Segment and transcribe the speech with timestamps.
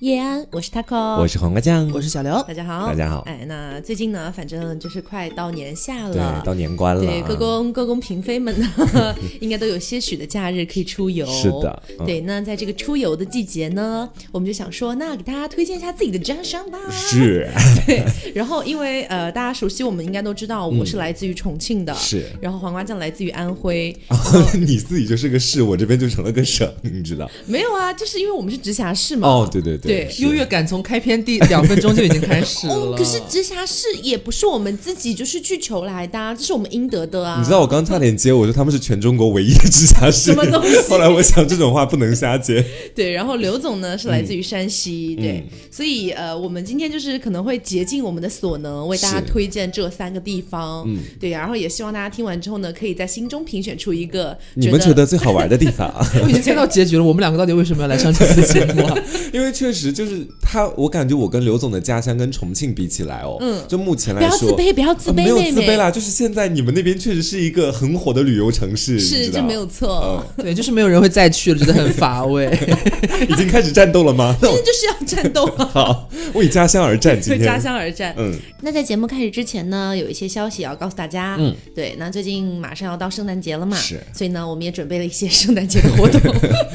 [0.00, 3.22] 叶安，我是 taco，我是黄瓜酱，我是小刘，大家好，大家好。
[3.26, 7.02] 哎，那最近呢，反正就是快到年下了，对，到年关了。
[7.04, 8.68] 对，各宫各宫嫔妃们呢，
[9.42, 11.26] 应该都有些许的假日可以出游。
[11.26, 12.20] 是的，对。
[12.20, 16.78] 那在这个出游的季节呢，我们就想说，那给大家推荐一下自己的家乡吧。
[16.92, 17.50] 是。
[17.84, 18.04] 对。
[18.32, 21.92] 然后，因为呃，大家熟悉我们，应该都知道我是来自于重庆的。
[21.96, 22.24] 是。
[22.40, 23.92] 然后黄瓜酱来自于安徽。
[24.54, 27.28] 你自己就是个市，我这边就成了个省，你知道？
[27.46, 29.26] 没有啊，就是因为我们是直辖市嘛。
[29.26, 29.87] 哦，对对对。
[29.88, 30.58] 对，优越感。
[30.68, 32.94] 从开篇第 两分钟就已经开始了。
[32.94, 37.38] 可是直辖市也不是我们自己就是去求来的，这是我们应得的啊。
[37.38, 40.32] 你知道我刚差点接，我说他们是全中国唯一的直辖市。
[40.32, 40.76] 什么东西？
[40.90, 42.62] 后来我想这种话不能瞎接。
[42.94, 50.84] 对，然后刘总呢是来自于山西，对，所以呃，我们今天就是可能会竭尽我们的所能为大家推荐这三个地方。
[50.86, 55.90] 嗯，对，然后也希望大家听完之后呢，可以在心中评选出一个你们觉得最好玩的地方。
[56.22, 58.84] 我已经猜到结局了，我们两个到底为什么要来上这次节目？
[59.32, 60.66] 因为确实就是他。
[60.76, 72.46] 我感觉我跟刘总的家乡跟重庆比起来哦，嗯，就目前来说，不要自卑，不要自卑，没有自卑啦，就是现在你们那边确实是一个很火的旅游城市，是这没有错，对，就是没有人会再去了，觉得很乏味，
[73.28, 74.36] 已经开始战斗了吗？
[74.40, 78.34] 今天就是要战斗， 好，为家乡而战，为家乡而战，嗯。
[78.60, 86.20] 那在节目开始之前呢，有一些消息要告诉大家，嗯，对，那最近马上要到圣诞节了嘛，是，所以呢，我们也准备了一些圣诞节的活动，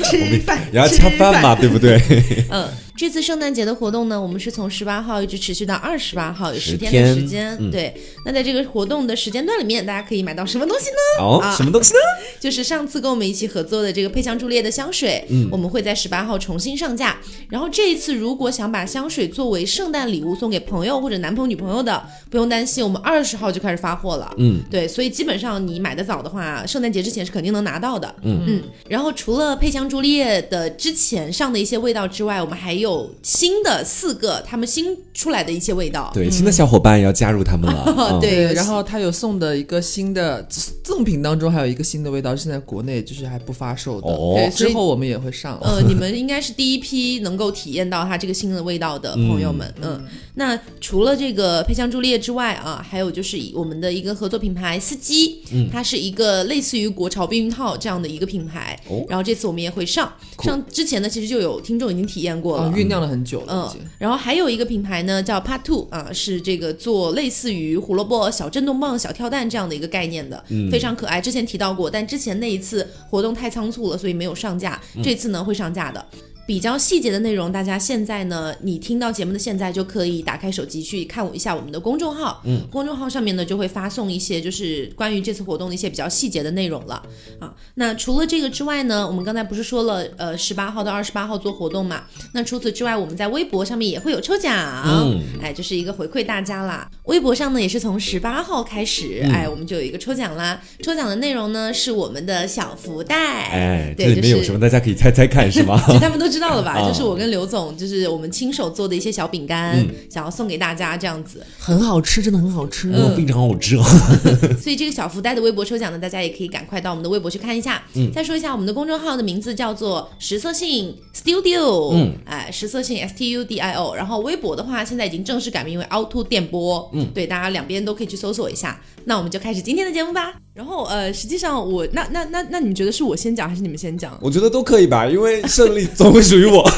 [0.04, 2.02] 吃饭，也要吃饭嘛，对不对？
[2.50, 2.67] 嗯。
[2.95, 7.58] 这次圣诞节的活动呢，我们是从十八号一直持续到二十八号，有十天的时间。
[7.72, 7.94] 对，
[8.26, 11.24] 那在这个活动的时间段里面，大家可以买到什么东西呢？
[11.24, 12.00] 哦，什么东西呢？
[12.40, 17.18] 就是上次跟我们一起合作的这个佩香朱丽叶的香水，嗯，我们会在十八号重新上架。
[17.50, 24.32] 然后这一次，如果想把香水作为圣诞礼物送给朋友或者男朋友女朋友的，不用担心，我们二十号就开始发货了。
[24.38, 28.14] 嗯，对，所以基本上你买的早的话，圣诞节之前是肯定能拿到的。
[28.24, 28.62] 嗯嗯。
[28.88, 33.64] 然后除了佩香朱丽叶的之前上的一些味道之外，我们还有新。
[33.64, 38.12] 的四个，他们新出来的一些味道，对，新的小伙伴要加入他们了。
[38.19, 40.45] 对，然后他有送的一个新的
[40.83, 44.08] 赠品当中，还有一个新的味道，现在国内就是还不发售的。
[44.08, 45.60] 哦，之后我们也会上。
[45.61, 49.73] 呃，你们应该是第一批能够体验到它这个新的味道的朋友们。
[49.82, 50.04] 嗯，
[50.36, 58.80] 那除了这个佩香朱丽叶之外啊，还有就是我们的一个合作品牌司机，嗯，它是一个类似于国潮避孕套这样的一个品牌。
[58.89, 60.11] 哦，然后这次我们也会上。
[60.39, 63.71] 上之前呢，其实就有听众已经体验过了，酝酿了很久了。
[63.76, 71.21] 嗯，然后还有一个品牌呢，叫 Part Two 啊，是这个做类似于胡萝卜小震动棒、小跳蛋这样的一个概念的，非常可爱。
[71.21, 74.82] 之前提到过，但之前那一次活动太仓促了，所以没有上架。
[75.04, 76.04] 这次呢会上架的。
[76.45, 87.02] 比较细节的内容，大家现在呢，你听到节目的现在就可以打开手机去看一下我们的公众号，嗯，公众号上面呢就会发送一些就是关于这次活动的一些比较细节的内容了
[87.39, 87.53] 啊。
[87.76, 92.03] 那除了这个之外呢，我们刚才不是说了，呃，十八号到二十八号做活动嘛？
[92.33, 96.89] 那除此之外，我们在微博上面也会有抽奖，嗯哎，就是一个回馈大家啦。
[97.05, 100.61] 微博上呢也是从十八号开始，哎，我们就有一个抽奖啦。
[100.82, 103.15] 抽奖的内容呢是我们的小福袋，
[103.49, 104.59] 哎，这里面有什么？
[104.59, 105.82] 大家可以猜猜看，是吗？
[106.02, 106.33] 他们都。
[106.33, 106.82] 知道了吧？
[106.88, 113.83] 就是我跟刘总，就是我们亲手做的一些小饼干，想要送给大家，这样子很好吃，真的很好吃，非常好吃哦。
[114.60, 117.83] 所以这个小福袋的微博抽奖呢，大家也可以赶快到我们的微博去看一下。
[117.94, 123.94] 嗯，再说一下我们的公众号的名字叫做实色性 Studio，嗯，哎，实色性 S T U D I O。
[123.94, 126.89] 然后微博的话，现在已经正式改名为凹凸电波。
[126.94, 128.81] 嗯，对，大家两边都可以去搜索一下。
[129.06, 130.43] 那我们就开始今天的节目吧。
[130.53, 134.15] 然后呃，实际上我那那那那，你觉得是我先讲还是你们先讲？
[134.21, 136.63] 我觉得都可以吧，因为胜利总会属于我。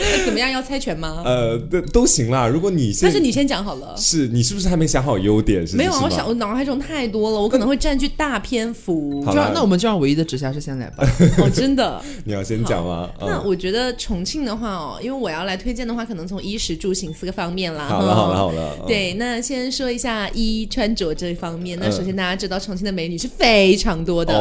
[0.24, 0.50] 怎么样？
[0.50, 1.22] 要猜拳吗？
[1.26, 2.46] 呃，都都行啦。
[2.46, 3.94] 如果你先，但是你先讲好了。
[3.96, 5.66] 是你是不是还没想好优点？
[5.66, 9.22] 是没有啊，我想我脑海中太多了，我可能会占据大篇幅。
[9.24, 11.04] 好那我们就让唯一的直辖市先来吧。
[11.38, 12.02] 哦，真的？
[12.24, 13.10] 你要先讲吗？
[13.20, 17.86] 那我觉得重庆的话哦，因为我要来推荐的话，可能从衣食住行四个方面啦。
[17.88, 18.76] 好了好了好了。
[18.86, 21.78] 对，那先说一下衣穿着这一方面。
[21.80, 24.32] 那首先大家知道重庆的美女是非常多的，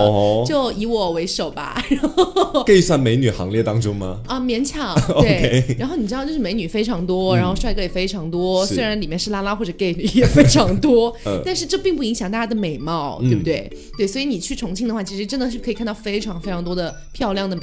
[0.45, 1.83] 就以我为首吧。
[1.89, 4.19] 然后可以算美女行列当中吗？
[4.27, 4.95] 啊，勉强。
[5.21, 5.40] 对。
[5.77, 8.65] 然后你知道，就是美女非常多，然后帅哥也非常多。
[8.65, 11.15] 虽然里面是拉拉或者 gay 也非常多，
[11.45, 13.71] 但是这并不影响大家的美貌，对不对？
[13.97, 17.61] 对，所以你去重庆的话，其实真的是可以看到非常非常多的漂亮的美。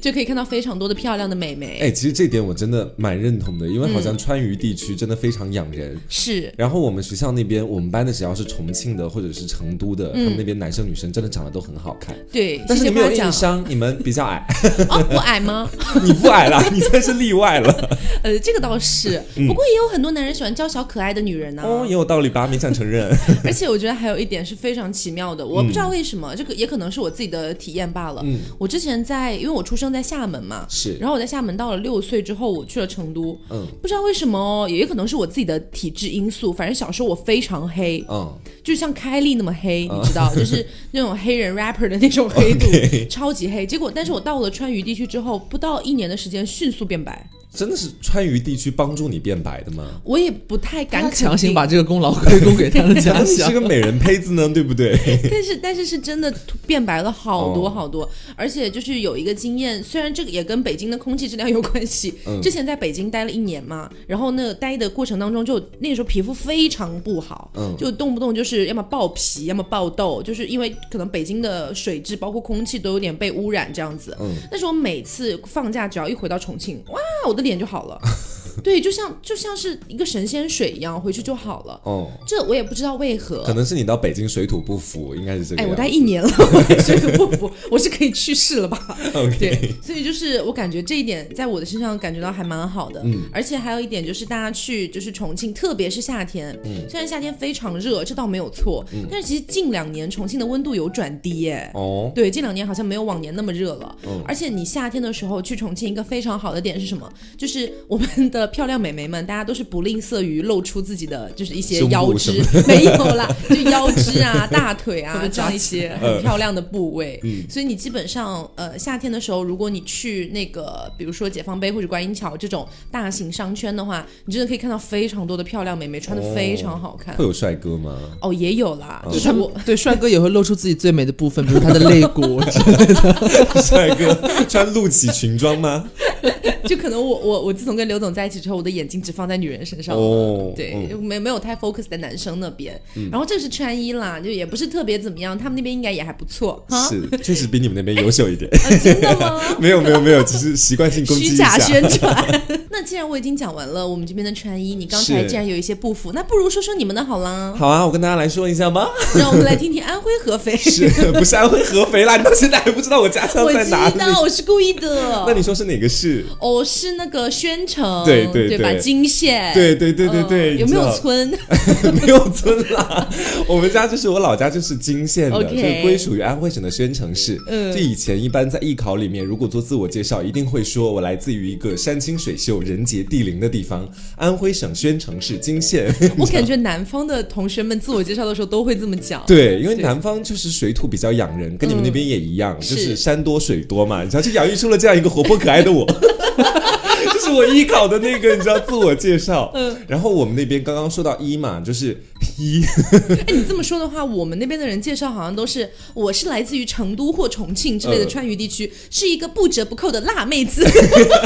[0.00, 1.78] 就可以看到非常多的漂亮的美眉。
[1.80, 5.96] 哎，其实这点我真的蛮认同的，因为好像川渝地区真的非常养人。
[6.08, 6.52] 是。
[6.56, 12.14] 然后我们学校那边，我们班的只要是重庆的或者是成都的，他们那边男生女生真的长得都很好看。
[12.30, 12.60] 对。
[12.68, 14.46] 但是你们有硬伤，你们比较矮。
[14.88, 15.68] 哦，我矮吗？
[16.02, 17.90] 你不矮啦，你算是例外了。
[18.22, 19.20] 呃，这个倒是。
[19.46, 21.62] 不过也有很多男人喜欢娇小可爱的女人呢。
[21.64, 22.48] 哦，也有道理吧？
[22.48, 23.10] 勉强承认。
[23.44, 28.22] 而且我觉得还有一点是非常奇妙的，我不知道为什么，这个也可能是我自己的体验罢了。
[28.24, 28.38] 嗯。
[28.58, 38.32] 我之前在，因为为我出生在厦门嘛，是，然后我在厦门到了六岁之后，我去了成都，嗯，不知道为什么，也可能是我自己的体质因素，反正小时候我非常黑，嗯，
[38.64, 42.66] 就像开利那么黑，你知道， 就是那种黑人 rapper 的那种黑度，
[43.10, 43.66] 超级黑。
[43.66, 47.28] 结果，但是我到了川渝地区之后，不到一年的时间，迅速变白。
[47.54, 49.86] 真的是川渝地区帮助你变白的吗？
[50.04, 53.46] 我也不太敢强行把这个功劳归功给他的家乡。
[53.46, 54.98] 是个美人胚子呢，对不对？
[55.30, 56.32] 但是但是是真的
[56.66, 62.14] 变白了好多好多，而且就是有一个经验，虽然这个也跟北京的空气质量有关系。
[62.42, 74.16] 之前在北京待了一年嘛，然后那个待的过程当中，就那个时候皮肤非常不好，就动不动就是要么爆皮，要么爆痘，就是因为可能北京的水质包括空气都有点被污染这样子。
[74.50, 77.41] 但是我每次放假只要一回到重庆，哇，我的。
[77.42, 78.00] 点就好了。
[78.62, 81.80] 对，就像就像是一个神仙水一样，回去就好了。
[81.84, 83.42] 哦，这我也不知道为何。
[83.44, 85.62] 可能是你到北京水土不服，应该是这个。
[85.62, 89.38] 哎，我待一年了，我 水土不服，我是可以去世了吧？OK。
[89.38, 93.00] 对，所以就是我感觉这一点在我的身上感觉到还蛮好的。
[93.04, 93.22] 嗯。
[93.32, 101.70] 而且还有一点就是，大家去就是重庆，特别是夏天，嗯，虽然夏天非常热，这倒没有错，嗯，但是其实近两年重庆的温度有转低耶。
[101.74, 102.10] 哦。
[102.14, 103.96] 对，近两年好像没有往年那么热了。
[104.06, 104.22] 嗯。
[104.26, 107.10] 而且你夏天的时候去重庆，一个非常好的点是什么？
[107.36, 108.42] 就是我们的。
[108.48, 117.20] 漂亮美眉们，大家都是不吝啬于露出自己的，就是一些腰肢，没有啦，就腰肢啊、 大腿啊这样一些很漂亮的部位。
[117.48, 127.14] 所以你基本上，呃，夏天的时候，如果你去那个，比如说解放碑或者观音桥这种大型商圈的话，你真的可以看到非常多的漂亮美眉，穿的非常好看。
[127.16, 127.96] 会有帅哥吗？
[128.20, 133.62] 哦，也有啦，就是我对帅哥也会露出自己最美的部分，比如他的肋骨之类的。
[133.62, 134.14] 帅哥
[134.48, 135.84] 穿露脐裙装吗？
[136.66, 142.80] 就可能我我我自从跟刘总在一起之后，我的眼睛只放在女人身上了，对，没没有太 focus 在男生那边。
[143.10, 146.64] 然后这是穿衣啦，就也不是特别怎么样，他们那边应该也还不错。
[146.88, 148.50] 是，确实比你们那边优秀一点。
[148.82, 149.40] 真的吗？
[149.58, 152.42] 没有没有没有，只是习惯性攻击虚假宣传。
[152.70, 157.54] 那既然我已经讲完了我们这边的穿衣，你刚才既然有一些不服，那不如说说你们的好啦。
[157.56, 158.88] 好啊，我跟大家来说一下吧。
[159.18, 162.16] 让我们来听听安徽合肥，是不是安徽合肥啦？
[162.16, 163.92] 你到现在还不知道我家乡在哪里？
[163.94, 165.24] 我知道，我是故意的。
[165.26, 166.11] 那你说是哪个市？
[166.38, 168.72] 哦，是那个宣城，对对对吧？
[168.74, 170.56] 金县，对对对对对。
[170.56, 171.30] 有没有村？
[172.00, 173.08] 没有村啦。
[173.48, 177.38] 我们家就是我老家就是金县的，就归属于安徽省的宣城市。
[177.48, 185.94] 嗯，就以前一般在艺考里面，如果做自我介绍，一定会说我来自于一个山清水秀、人杰地灵的地方——安徽省宣城市金县。
[186.18, 189.22] 我感觉南方的同学们自我介绍的时候都会这么讲。
[189.26, 195.86] 对，因为南方就是水土比较养人，跟你们那边也一样，就是山多水多嘛，然后就养育出了这样一个活泼可爱的我。
[197.20, 199.50] 是我艺考的那个，你知道自我介绍。
[199.54, 202.00] 嗯，然后我们那边刚刚说到一嘛，就是
[202.38, 202.62] 一。
[203.26, 210.64] 哎，你这么说的话，我们那边的人介绍好像都是我是来自于成都或重庆之类的川渝地区，是一个不折不扣的辣妹子。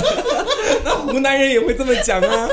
[0.85, 2.49] 那湖南人也会这么讲啊。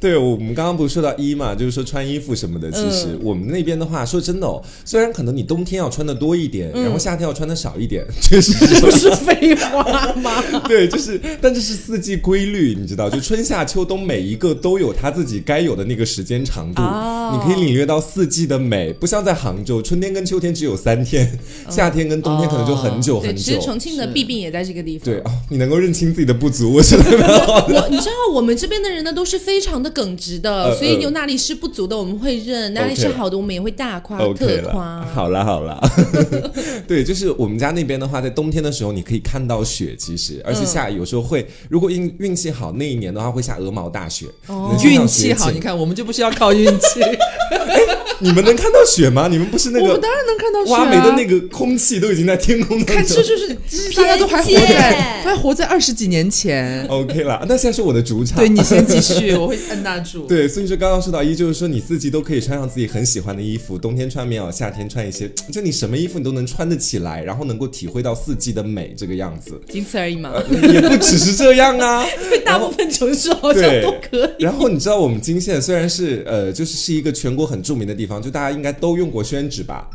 [0.00, 2.70] 对，我们刚刚不是说到一嘛，就是说穿衣服什么的。
[2.70, 10.42] 其实我们那边的话，说真的哦，虽然可能你冬天要穿的多一点，然后夏天要穿的少一点， 确实不是废话吗？
[10.68, 16.82] 对，就是，但这是四季规律，你知道，就春夏秋冬每一个都有它自己该有的那个时间长度，
[17.32, 18.92] 你可以领略到四季的美。
[18.92, 21.38] 不像在杭州，春天跟秋天只有三天，
[21.68, 23.42] 夏天跟冬天可能就很久很久。
[23.42, 25.04] 其实重庆的弊病也在这个地方。
[25.04, 35.06] 对哦，你能够认清自己的不足，我觉得我你知道，我们这边的人呢，都是非常的耿直的，所以有哪里是不足的，我们会认；哪里是好的，我们也会大夸特夸。
[35.14, 35.80] 好啦好啦，
[36.88, 44.26] 对，就是我们家那边的话，在冬天的时候你可以看到雪，其实而且下有时候会，如果运运气好，那一年的话会下鹅毛大雪。
[44.82, 47.00] 运气好，你看我们就不需要靠运气。
[48.20, 49.28] 你们能看到雪吗？
[49.28, 49.86] 你们不是那个？
[49.86, 50.72] 我们当然能看到雪。
[50.72, 52.96] 挖煤的那个空气都已经在天空当中。
[52.96, 53.48] 看，这就是
[53.94, 56.86] 大家都还活在，还活在二十几年前。
[56.88, 58.38] OK 了，那现在是我的主场。
[58.38, 60.26] 对你先继续，我会按捺住。
[60.28, 69.60] 对，所以说刚刚说到一，就是说你四季都可以穿上自己很喜欢的衣服，冬天穿棉袄，夏天穿一些， 就你什么衣服你都能穿得起来，然后能够体会到四季的美这个样子。
[69.68, 70.32] 仅此而已吗？
[70.50, 72.04] 也不只是这样啊。
[72.30, 74.44] 对，大部分城市好像都可以。
[74.44, 79.86] 然后你知道我们金县虽然是呃，就是是一个全国很著名的地方，就大家应该都用过宣纸吧？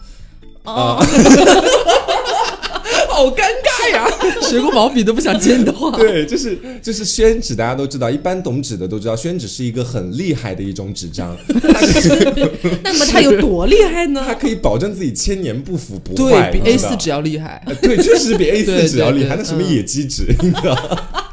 [0.64, 1.02] 哦，
[3.10, 4.08] 好尴尬呀！
[4.42, 5.92] 学过毛笔都不想接你的话。
[5.98, 11.36] 对，就是就是宣纸，大家都知道，一般懂纸的都知道，宣纸是一个很厉害的一种纸张。
[12.84, 14.24] 那么它有多厉害呢？
[14.26, 17.64] 它可以保证自己千年不腐不坏，比 A 四纸要厉害。
[17.82, 19.36] 对，确实比 A 四纸要厉害。
[19.36, 21.31] 那什么野鸡纸，你知道？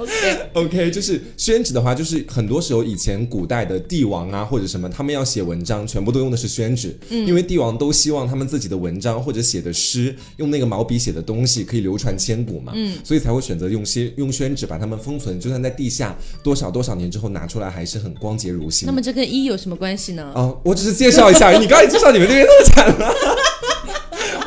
[0.00, 18.86] OK OK，就是宣纸的话，就是很多时候以前古代的帝王啊或者什么，他们要写文章，全部都用的是宣纸，嗯，因为帝王都希望他们自己的文章或者写的诗，用那个毛笔写的东西可以流传千古嘛，嗯，所以才会选择用些用宣纸把它们封存，就算在地下多少多少年之后拿出来，还是很光洁如新。
[18.86, 20.32] 那么这跟一有什么关系呢？
[20.34, 23.14] 啊，我只是介绍一下，你刚才介绍你们那边那么惨了。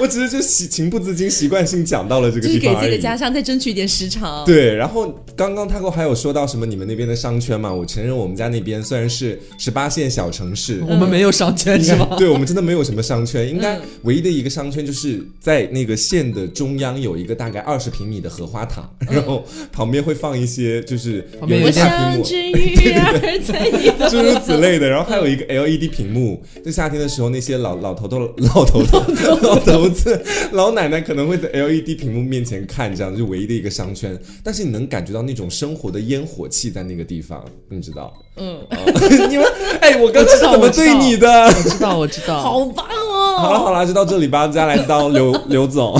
[0.04, 4.44] 我只是就习情不自禁习惯性讲到了这个地方，就是给自己的家乡再争取一点时长。
[4.46, 7.74] 对，然后刚刚他给我还有说到什么你们那边的商圈嘛？
[7.74, 12.16] 我承认我们家那边虽然是十八线小城市，我们没有商圈是吗？
[12.20, 22.26] 对，我们真的没有什么商圈，应该唯一的一个商圈就是在那个县的中央有一个大概二十平米的荷花塘，然后旁边会放一些就是有一大屏幕，
[24.10, 29.00] 诸如此类的，然后还有一个 LED 屏幕，就夏天的时候那些老老头头老头头
[29.42, 29.93] 老头。
[30.52, 34.18] 老奶奶可能会在 LED 屏幕面前看，这样就唯一的一个商圈。
[34.44, 38.14] 但是你能感觉到那种生活的烟火气在那个地方，你知道？
[38.38, 38.60] 嗯，
[39.30, 39.46] 你们
[39.82, 41.30] 哎，我刚才怎么对你的？
[41.46, 43.38] 我知道，我知道，好棒哦！
[43.38, 44.48] 好了好了，就到这里吧。
[44.48, 45.94] 接下来到刘 刘总。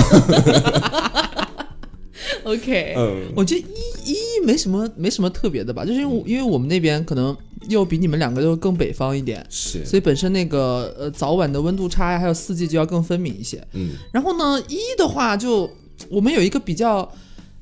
[2.44, 3.60] OK，嗯，我觉得
[4.04, 7.36] 一一没什么没什么特别的吧，就是因为因为我们那边可能。
[7.68, 13.62] 又比你们两个都更北方一点，是，所以本身那个呃早晚的温度差呀，还有四季就要更分明一些。
[13.72, 15.70] 嗯，然后呢，一的话就
[16.08, 17.10] 我们有一个比较。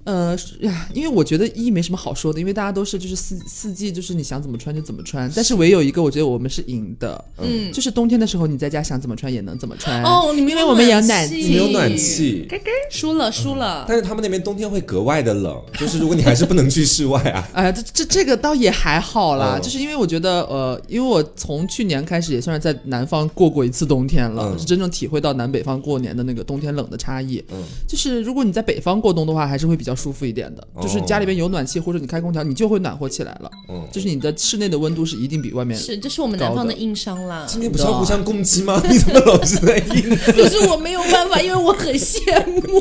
[0.04, 5.30] 呃呀，因为我觉得一没什么好说的，因为大家都是就是四四季，就是你想怎么穿就怎么穿。
[5.34, 10.02] 但是唯有一个，我觉得我们是赢的，嗯，就是冬天的时候你在家想怎么穿也能怎么穿。
[10.02, 12.48] 哦，你们因为我们有暖气，有暖气，
[12.90, 13.84] 输了输了。
[13.86, 17.48] 但是他们那边冬天会格外的冷，就是如果你还是不能去室外啊。
[17.52, 27.42] 哎，这这这个倒也还好啦，就是因为我觉得呃，因为我从去年开始也算是在南方过过一次冬天了，是真正体会到南北方过年的那个冬天冷的差异。
[27.52, 30.66] 嗯，就是如果你在北方过冬的话，还是会比较舒服一点的。
[30.80, 33.50] 就是家里边有暖气或者你开空调，你就会暖和起来了。
[33.68, 37.44] 嗯，就是你的室内的温度是一定比外面是，这是我们南方的硬伤啦。
[37.48, 38.82] 今天不是要互相攻击吗？
[38.88, 40.16] 你怎么老是在硬？
[40.16, 42.78] 可是我没有办法，因为我很羡慕。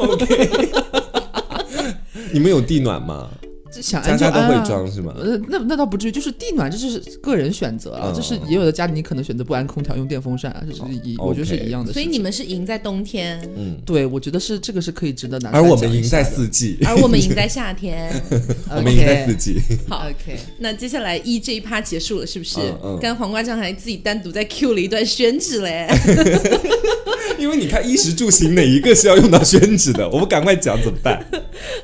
[0.12, 0.70] OK，
[2.32, 3.28] 你们有地暖吗？
[3.82, 5.14] 想家家都会装是吗？
[5.16, 8.12] 呃，那那倒不至于，就是地暖，这就是个人选择啊。
[8.14, 11.92] 就是也有的家里你可能选择不安空调，用电风扇啊，这是一，我觉得是一样的。
[11.92, 15.50] 所以你们是赢在冬天，嗯，对，我觉得是这个是可以值得拿。
[15.50, 18.12] 而我们赢在四季，而我们赢在夏天，
[18.74, 19.60] 我们赢在四季。
[19.88, 22.58] 好，OK，那接下来一这一趴结束了，是不是？
[23.00, 25.88] 刚黄瓜酱还自己单独在 Q 了一段宣纸嘞。
[27.38, 30.08] 因为你看衣食住行哪一个是要用到宣纸的？
[30.08, 31.24] 我们赶快讲怎么办？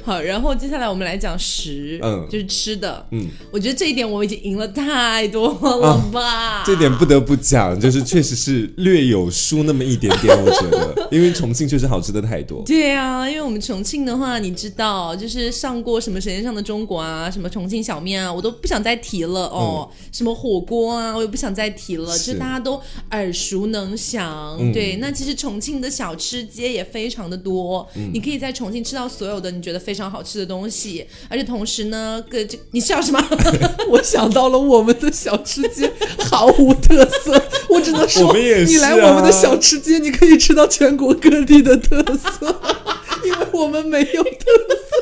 [0.02, 6.62] 好，然后接下来我们来讲食，嗯，就是吃的，嗯，我觉得这一点我已经赢了太多了吧？
[6.64, 12.62] 这点不得不讲，就是确实是略有输那么一点点，我觉得，因为重庆确实好吃的太多。
[12.66, 19.90] 对啊，因为我们重庆的话，你知道，就是上过什么《舌尖上的中国》啊，什么重庆小面啊，我都不想再提了哦。
[20.12, 24.56] 什么火锅啊，我也不想再提了，就大家都耳熟能详。
[24.72, 25.30] 对，那其实。
[25.40, 33.18] 重庆的小吃街也非常的多，你可以在重庆吃到所有的你觉得非常好吃的东西，而且同时呢，各这你笑什么？
[33.90, 42.60] 我想到了我们的小吃街毫无特色，我只能说，你来我们的小吃街，你可以吃到全国各地的特色，
[43.24, 44.96] 因为我们没有特色。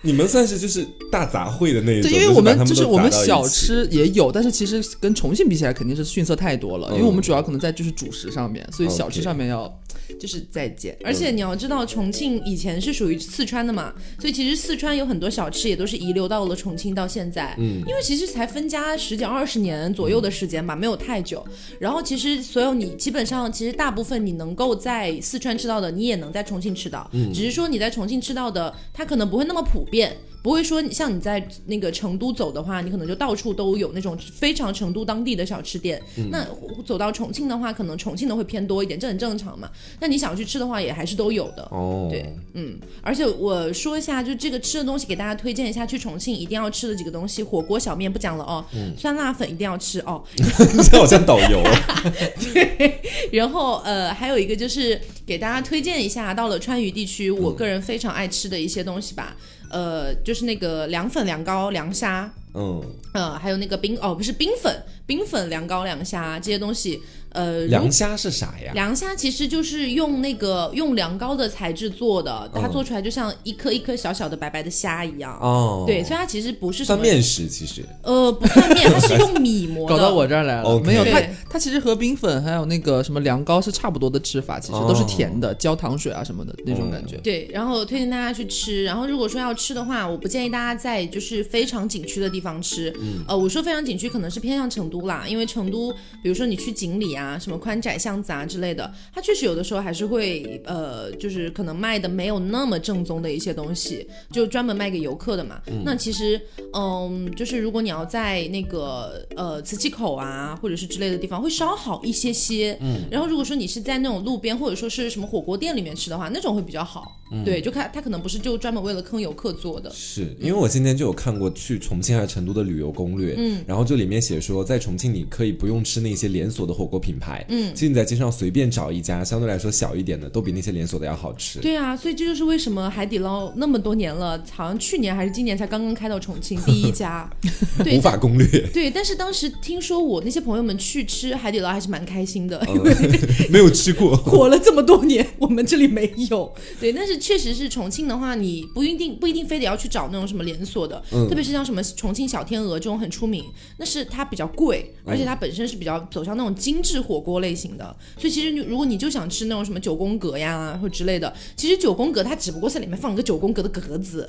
[0.02, 9.80] 你们算是就是大杂烩的那一种，对，因为我们就是我们小吃也有，但是其实跟重庆比起来肯定是逊色太多了，因为我们主要可能在就是主食上面，所以小吃上面要。
[10.18, 17.54] 就是再见，而且你要知道，重庆以前是属于四川的嘛，所以其实四川有很多小吃也都是遗留到了重庆到现在。
[17.58, 21.46] 嗯，因为其实才分家十几二十年左右的时间吧，没有太久。
[21.78, 30.16] 然后其实所有你基本上其实大部分你能够在四川吃到的，你也能在重庆吃到，只是说你在重庆吃到的，它可能不会那么普遍。
[30.42, 36.00] 不会说像你在那个成都走的话，你可能就到处都有那种非常成都当地的小吃店。
[36.30, 36.46] 那
[36.86, 39.68] 走到重庆的话，可能重庆的会偏多一点，这很正常嘛。
[40.00, 41.62] 那你想去吃的话，也还是都有的。
[41.70, 42.78] 哦，对，嗯。
[43.02, 48.64] 而且我说一下，就这个吃的东西给大家推荐一下，去重庆一定要吃的几个东西：火锅、小面不讲了哦，
[48.96, 50.22] 酸辣粉一定要吃哦。
[50.36, 51.62] 这 好像导游。
[52.54, 53.00] 对。
[53.32, 59.36] 然后呃，还有一个就是给大家推荐一下，到了川渝地区，我个人非常爱吃的一些东西吧。
[59.70, 62.82] 呃，就是那个凉粉、凉糕、凉虾，嗯，
[63.12, 68.72] 呃，还有那个冰哦，不是冰粉，冰粉、凉糕、凉虾这些东西，呃，凉虾是啥呀？
[68.72, 75.38] 凉虾其实就是用那个用凉糕的材质做的，它做出来就像一颗一颗小小的白白的虾一样。
[75.40, 79.96] 哦，对，所以它其实不是算面食，其实呃不算面，它是用米磨的。
[79.96, 87.16] 搞到我这儿来了，没有它，它其实和冰粉还有那个什么凉糕是差不多的吃法，其实都是甜的，焦糖水啊什么的那种感觉。
[87.18, 88.84] 对，然后推荐大家去吃。
[88.84, 92.90] 然后如果说要吃的话，我不建议大家在就是非常景区的地方吃。
[93.00, 95.92] 嗯，呃，我说非常景区可能是偏向成都啦，因为成都，
[96.22, 105.60] 比如说你去锦里啊，什么宽窄巷子啊之类的，它确实有的时候还是会，呃，就是可能卖的没有那么正宗的一些东西，就专门卖给游客的嘛。
[105.84, 106.40] 那其实，
[106.72, 112.78] 嗯，就是如果你要在那个呃磁器口啊，或者是之类的地方，会稍好一些些。
[112.80, 113.00] 嗯。
[113.10, 117.20] 然后如果说你是在那种路边或者说是什么火锅店里面吃的话，那种会比较好。
[117.44, 119.90] 对，就看它可能不是就专门为了坑游客做的。
[119.90, 131.60] 是因为我今天就有看过去重庆还是成都的旅游攻略，嗯，然后就里面写说，在重庆你可以不用吃那些连锁的火锅品牌，嗯，其实你在街上随便找一家相对来说小一点的，都比那些连锁的要好吃。
[131.60, 137.30] 对啊，所以这就是为什么海底捞那么多年了，好像去年还是今年才刚刚开到重庆第一家，
[137.96, 138.46] 无法攻略。
[138.72, 142.60] 对，但是当时听说我那些朋友们去吃海底捞还是蛮开心的，
[143.48, 146.52] 没有吃过， 火了这么多年，我们这里没有。
[146.80, 153.44] 对，但是确实是重庆的话，你不一定不一定非得要去找那种什么连锁的，特别是像什么重庆小天鹅这种很出名，
[153.76, 157.94] 那是它比较贵，而且它本身是比较走向那种精致火锅类型的。
[158.16, 164.28] 所以其实你如果你就想吃那种什么九宫格呀或之类的，其实九宫格它只不过在里面放个九宫格的格子，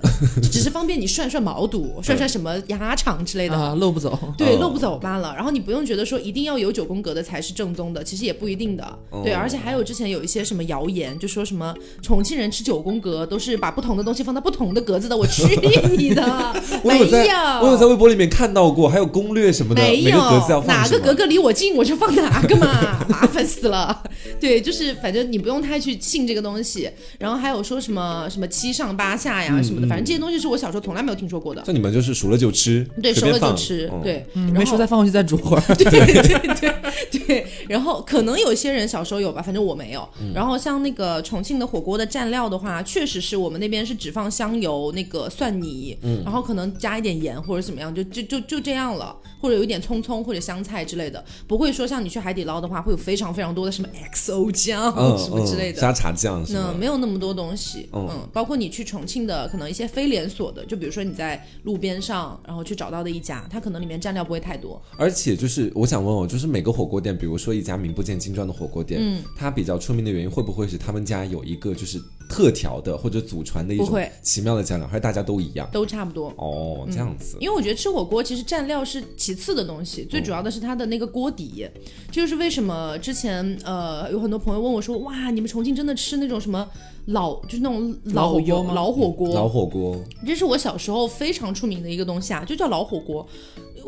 [0.51, 4.17] 只是方便你涮涮毛肚、涮涮什么鸭肠之类的啊，漏不走。
[4.37, 5.33] 对，漏不走罢了。
[5.35, 8.99] 然后你不用觉得说一定要有九宫格的才是正宗的，其实也不一定的。
[9.23, 15.15] 对，而且还有之前有一些什么谣言，就说什么重庆人吃九宫格都是把不同的东西放在不同的格子的。
[15.15, 15.43] 我去
[15.97, 16.23] 你的！
[16.83, 17.25] 我有在，
[17.61, 20.17] 我有在微博里面看到过，还有攻略什么的，没有
[20.65, 24.03] 哪个格格离我近我就放哪个嘛， 麻烦死了。
[24.39, 26.89] 对，就是反正你不用太去信这个东西。
[27.17, 31.63] 然后还有说什么什么七上八下呀什么的，反正这些东西是我小时候从来没有听说过的。
[31.65, 35.63] 像你们就是熟了就吃，对，熟了就吃，对，没熟再放回去再煮会儿。
[35.75, 36.53] 对对
[37.11, 37.47] 对对。
[37.67, 40.07] 然后可能有些人小时候有吧，反正我没有。
[40.33, 75.67] 然后像那个重庆的火锅的蘸料的话，确实是我们那边是只放香油那个蒜泥，然后可能加一点盐或者怎么样，就就就就这样了，或者有一点葱葱或者香菜之类的，不会说像你去海底捞的话，会有非常非常多的什么 XO 酱什么之类的，沙茶酱，嗯没有那么多东西，嗯，包括你去重庆的可能一些非连锁的，就比如说你在路边上然后去找到的一家，它可能里面蘸料不会太多，而且就是我想问哦，就是每个火锅店，比如说一家名不见经传的火锅店，嗯，它比较出名的原因会不会是他们家有一个就是特调的或者祖传的一种奇妙的酱料，还是大家都一样？
[75.73, 77.35] 都差不多哦，这样子。
[77.39, 81.67] 因为我觉得吃火锅其实蘸料是其次的东西，最主要的是它的那个锅底。
[82.11, 86.67] 就是为什么之前呃有很多朋友问我说，哇，你们重庆真的吃那种什么
[87.07, 89.33] 老就是那种老油老火锅？
[89.33, 93.27] 老火锅，这是我小时候非常出名的一个东西啊，就叫老火锅。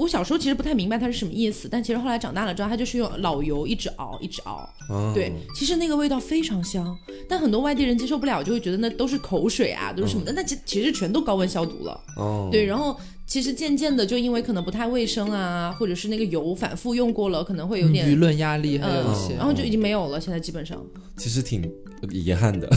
[0.01, 4.67] 我小时候其实不太明白它是什么意思，但其实后来长大了之后，它就是用老油一直熬一直熬。
[5.13, 6.97] 对，其实那个味道非常香，
[7.29, 12.01] 但很多外地人接受不了，就会觉得那都是口水啊，都是什么的，那其其实全都高温消毒了。
[12.17, 12.99] 哦，对，然后。
[13.31, 20.19] 其实渐渐的，就因为可能不太卫生啊，或者是那个油反复用过了，可能会有点舆论压力，还有一些，然后就已经没有了。
[20.19, 21.63] 现在基本上，其实挺
[22.09, 22.67] 遗憾的。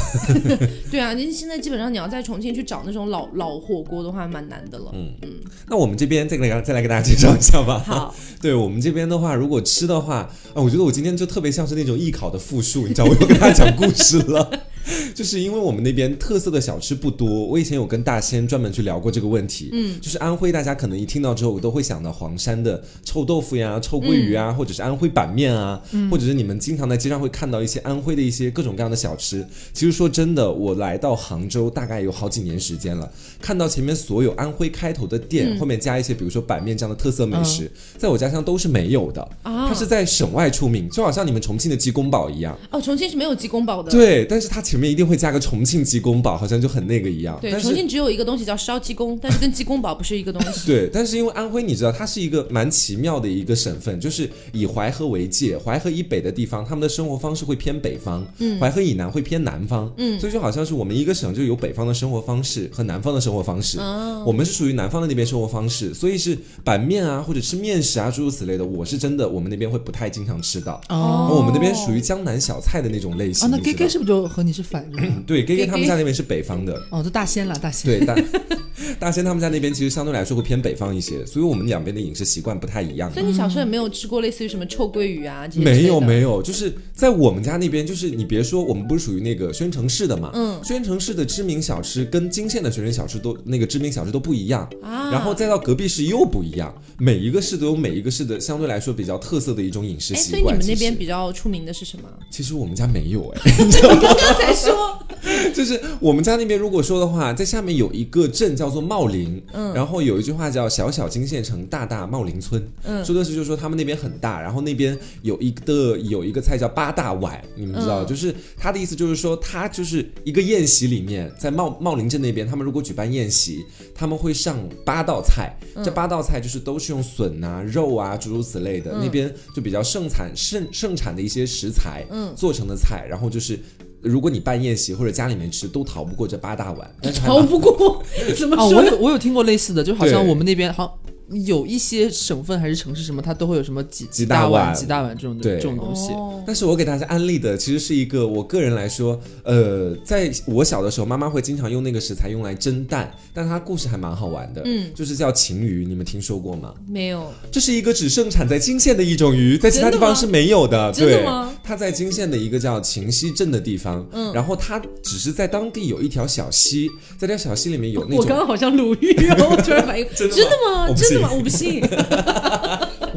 [0.92, 4.92] 对啊，您现在基本上你要在重庆去找那种老 老火锅的话，蛮难的了。
[4.94, 5.28] 嗯嗯。
[5.68, 7.82] 那我们这边再来再来给大家介绍一下吧。
[7.84, 10.18] 好， 对我们这边的话，如果吃的话，
[10.54, 14.48] 啊，我觉得我今天就特别像是那种艺考的复述，你知道，我又跟大家讲故事了。
[15.14, 19.70] 就是因为我们那边特色的小吃不多，我以前有跟大仙专门去聊过这个问题。
[19.72, 29.46] 嗯，就是安徽，大家可能一听到之后我都会想到黄山的臭豆腐呀、臭鳜鱼啊，或者是安徽板面啊，或者是你们经常在街上会看到一些安徽的一些各种各样的小吃。
[29.72, 39.22] 其实说真的，我来到杭州大概有好几年时间了，看到前面所有安徽开头的店后面加一些，比如说板面这样的特色美食，在我家乡都是没有的。
[39.44, 42.58] 啊，它是在省外出名，就好像你们重庆的鸡公煲一样。
[42.70, 43.90] 哦，重庆是没有鸡公煲的。
[43.90, 44.62] 对，但是它。
[44.74, 47.38] 前面一定会加个重庆鸡公煲，好像就很那个一样。
[47.40, 50.66] 对，重庆只有一个东西叫烧鸡公，但是跟鸡公煲不是一个东西。
[50.66, 59.88] 对，但是因为安徽，你知道它是一个蛮奇妙的一个省份，就是以淮河为界，淮河以北的地方，他们的生活方式会偏北方；嗯，淮河以南会偏南方。
[59.96, 63.78] 嗯，所以就好像是我们一个省就有北方的生活方式和南方的生活方式。
[63.78, 70.80] 哦，我们是属于南方的那边生活方式，所以是板面啊，或者吃面食啊，诸如此类的，我是真的我们那边会不太经常吃到。
[70.88, 73.46] 哦，我们那边属于江南小菜的那种类型。
[73.46, 74.98] 哦，那 K K 是不是就和你是反着？
[75.26, 75.44] 对。
[75.44, 78.14] 给给他们家那边是北方的哦，都大仙了，大仙对大
[78.98, 83.12] 大仙他们家那边其实相对来说会偏北方一些，所以我们两边的饮食习惯不太一样。
[83.12, 85.48] 所以你小时候也没有吃过类似于什么臭鳜鱼啊？
[85.56, 100.30] 没有没有，就是在我们家那边，就是你别说，我们不是属于那个宣城市的嘛，嗯，宣城市的知名小吃跟泾县的宣城小吃都那个知名小吃都不一样啊，然后再到隔壁市又不一样，每一个市都有每一个市的相对来说比较特色的一种饮食习惯。
[100.30, 102.08] 所以你们那边比较出名的是什么？
[102.30, 103.40] 其实我们家没有哎，
[103.82, 104.98] 刚刚才说，
[105.54, 133.58] 就是我们家那边如果说的话，在下面有一个镇叫做茂林，嗯，然后有一句话叫“小小金县城，大大茂林村”，嗯，说的是就是说他们那边很大，然后那边有一个有一个菜叫八大碗，你们知道，就是他的意思就是说，他就是一个宴席里面，在茂茂林镇那边，他们如果举办宴席，他们会上八道菜，这八道菜就是都是用笋啊、肉啊诸如此类的，那边就比较盛产盛盛产的一些食材，嗯，做成的菜，然后就是。
[134.04, 136.88] 如果你办宴席或者家里面吃，都逃不过这八大碗。
[137.24, 138.02] 逃不过？
[138.38, 138.76] 怎么说？
[138.76, 140.98] 我有我有听过类似的，就好像我们那边好。
[141.30, 146.10] 有一些省份还是城市什么，它都会有什么几几大碗、几大碗这种这种东西。
[146.46, 154.62] 但是我给大家安利的其实是一个，我个人来说，呃，在我小的时候，妈妈会经常用那个食材用来蒸蛋，但它故事还蛮好玩的。
[154.64, 156.74] 嗯，就是叫晴鱼，你们听说过吗？
[156.86, 157.32] 没有。
[157.50, 160.92] 这是一个只盛产在金县的一种鱼，在其他地方是没有的。
[160.92, 161.52] 真的吗？
[161.62, 168.18] 它在金县的一个叫晴溪镇的地方，嗯，然后它只是在当地有一条小溪，在这条小溪里面有那种。
[168.18, 170.94] 我刚刚好像鲁豫，我突然反应， 真的吗？
[170.94, 171.23] 真的吗？
[171.32, 171.80] 我不信。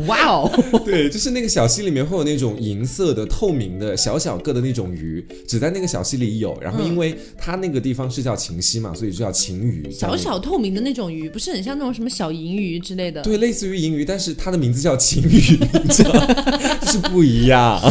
[0.05, 0.63] 哇哦！
[0.85, 6.57] 对，就是那个小溪里面会有那种银色的、透明的小小个的那种鱼，只在那个小溪里有。
[6.61, 9.89] 然后，因为它那个地方是叫晴溪嘛，所以就叫晴鱼。
[9.91, 13.21] 小小透明的那种鱼，不是很像那种什么小银鱼之类的？
[13.23, 15.57] 对，类似于银鱼，但是它的名字叫晴鱼，
[15.89, 16.03] 就
[16.91, 17.81] 是不一样。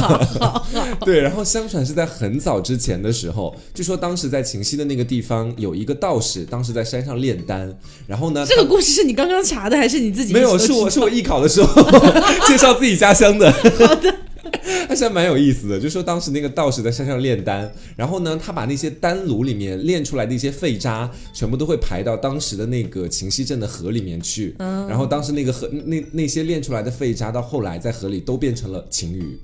[1.05, 7.77] 对，然后相传是在很早之前的时候，据说当时在晴溪的那个地方有一个道士，当时在山上炼丹。
[8.07, 10.33] 然后呢，这个故事是你刚刚查的还是你自己？
[10.33, 11.96] 没有，是我是我艺考的时候。
[12.47, 14.15] 介绍自己家乡的，好的，
[14.89, 15.81] 还是蛮有意思的。
[15.81, 24.55] 就说当时那个道士在山上炼丹，然后呢，他把那些丹炉里面炼出来的一些废渣，全部都会排到当时的那个秦溪镇的河里面去。
[24.59, 29.39] 嗯，然后当时那个河那那些炼出来的废渣，到后来在河里都变成了晴鱼。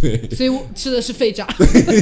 [0.00, 1.46] 对，所以我吃的是废渣。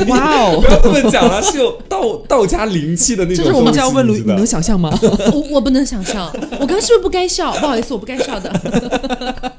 [0.09, 3.45] 哇哦，不要这么讲了，是有道道家灵气的那种。
[3.45, 4.91] 就是我们家问卢，你能想象吗？
[5.33, 7.53] 我我不能想象，我刚刚是不是不该笑？
[7.53, 9.53] 不好意思，我不该笑的。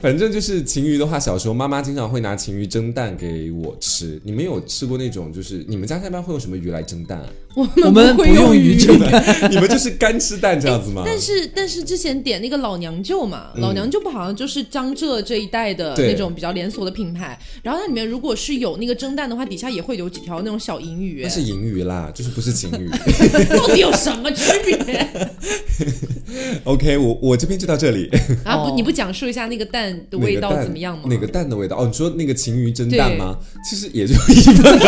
[0.00, 4.20] 反正就是晴鱼的话，小时候妈妈经常会拿晴鱼蒸蛋给我吃。
[4.24, 5.32] 你们有吃过那种？
[5.32, 7.22] 就是你们家一般会用什么鱼来蒸蛋？
[7.54, 11.02] 我们不用鱼蒸蛋， 你们就是干吃蛋这样子吗？
[11.04, 17.38] 但是但是之前点那个老娘舅嘛，老娘舅不好像就是江浙这一带的那种比较连锁的品牌。
[17.62, 21.20] 然后它里面如果是有那个蒸蛋的话，底下也会有几条那种小银鱼。
[21.22, 22.88] 那是银鱼啦，就是不是晴鱼。
[23.56, 25.08] 到底有什么区别
[26.64, 28.08] ？OK，我我这边就到这里。
[28.44, 31.04] 啊不，你不讲述一下那个蛋的味道怎么样吗？
[31.08, 31.76] 哪个蛋的味道？
[31.76, 33.36] 哦，你说那个晴鱼蒸蛋吗？
[33.68, 34.78] 其实也就一般。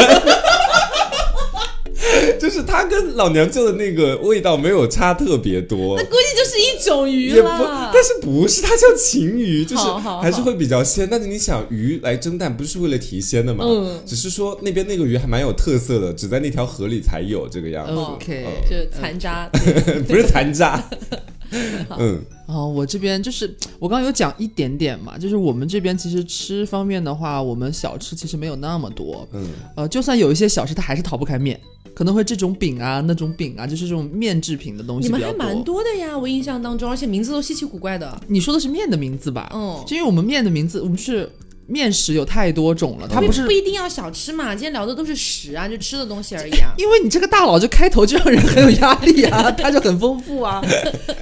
[2.54, 7.90] 就是它跟老娘舅的那个味道没有差特别多，那估计就是一种鱼了。
[7.92, 9.82] 但是不是它叫晴鱼，就是
[10.22, 11.08] 还是会比较鲜。
[11.10, 13.64] 但是你想鱼来蒸蛋，不是为了提鲜的嘛？
[13.66, 17.92] 嗯，只是说那边那个鱼还蛮有特色的，只在那条河里才有这个样子。
[17.92, 19.50] OK，就是残渣，
[20.06, 20.80] 不是残渣。
[21.98, 29.26] 嗯，哦，我这边就是我刚刚有讲一点点嘛，就是我们这边其实吃方面的话，我们小吃其实没有那么多。
[29.32, 31.60] 嗯，呃，就算有一些小吃，它还是逃不开面。
[31.94, 35.06] 可能会这种饼啊，那种饼啊，就是这种面制品的东西。
[35.06, 38.20] 你们还蛮多的呀，我印象当中，而且名字都稀奇古怪的。
[38.26, 39.48] 你说的是面的名字吧？
[39.54, 41.30] 嗯，就因为我们面的名字，我们是。
[41.66, 44.54] 面食有太多种了，它不是不一定要小吃嘛？
[44.54, 46.72] 今天聊的都是食啊，就吃的东西而已啊。
[46.76, 50.62] 因为你这个大佬就开头就让人很有压力啊， 他就很丰富啊。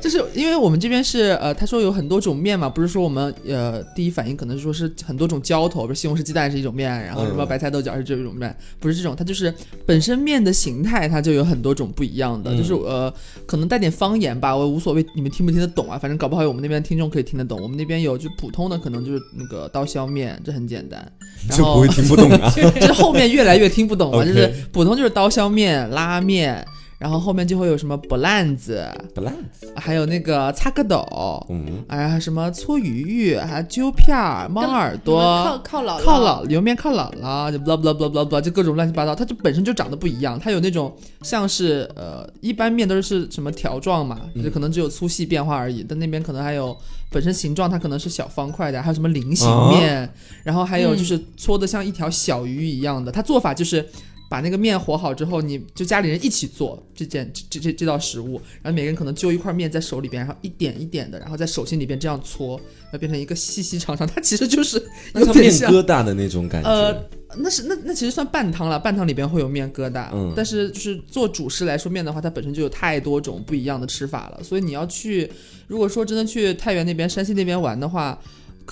[0.00, 9.54] 就是因为我们这边是呃，他说有很多种面嘛，不是说我们呃第一反应可能说是很多种浇头，比如西红柿鸡蛋是一种面，然后什么白菜豆角是这种面，不是这种，它就是
[9.86, 13.12] 本身面的形态它就有很多种不一样的，就是呃
[13.46, 15.96] 可能带点方言吧，我无所谓，你们听不听得懂啊？
[15.98, 17.60] 反正搞不好有我们那边听众可以听得懂。
[17.62, 20.31] 我们那边有就普通的，可能就是那个刀削面。
[20.44, 21.04] 这很简单，
[21.50, 22.52] 就不会听不懂啊。
[22.80, 26.64] 这后面越来越听不懂了， 就是普通就是刀削面、拉面。
[26.98, 31.04] 然后后面就会有什么不烂子，不烂子，还有那个擦个斗，
[31.50, 46.76] 嗯，哎呀，什么搓鱼鱼，还有揪片儿、猫耳朵，靠靠姥靠姥油面靠姥姥，就 blah blah blah blah blah，就各种乱七八糟，它就本身就长得不一样，它有那种像是呃，一般面都是什么条状嘛，就可能只有粗细变化而已，但那边可能还有
[47.12, 53.86] 本身形状，它可能是小方块的，还有什么菱形面，然后还有就是搓的像一条小鱼一样的，它做法就是。
[54.32, 62.58] 把那个面和好之后，你就家里人一起做这件这这这道食物，然后每个人可能揪一块面在手里边，然后一点一点的，然后在手心里边这样搓，
[62.94, 64.82] 要变成一个细细长长，它其实就是
[65.14, 66.70] 有点面疙瘩的那种感觉。
[66.70, 67.04] 呃，
[67.36, 70.08] 那是那那其实算半汤了，半汤里边会有面疙瘩。
[70.14, 75.30] 嗯，但是就是做主食来说面的话，它本身就有太多种不一样的吃法了，所以你要去，
[75.66, 78.18] 如果说真的去太原那边、山西那边玩的话。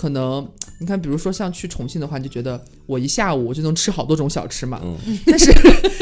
[0.01, 4.81] 可能你看，比如说像去重庆的话，你就觉得我一下午我就能吃好多种小吃嘛。
[4.83, 4.97] 嗯。
[5.27, 5.53] 但是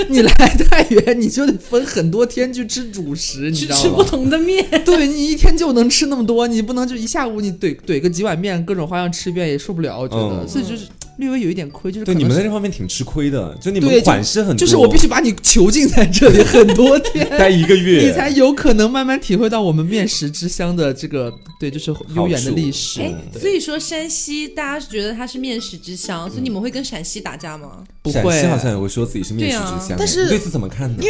[0.08, 3.82] 你来太原，你就得分很多天去吃主食，你知道吗？
[3.82, 4.64] 吃不同的面。
[4.86, 10.46] 对你一天就能吃那么多，你不能就一下午你怼怼个几碗面，各种花样吃一遍也受不了，我觉得。
[10.46, 10.86] 所以就是。
[11.18, 23.00] 略微有一点亏，就是对你们在这方面挺吃亏的，就你们款式很多，就是我必须把你囚禁在这里很多天， 待一个月，你才有可能慢慢体会到我们面食之乡的这个，对，就是悠远的历史。
[23.00, 27.84] 哎，所以说山西大家觉得它是面食之乡，所以你们会跟陕西打架吗？
[28.00, 30.98] 不会，陕西好像也会说自己是面食之乡，但是对此怎么看呢？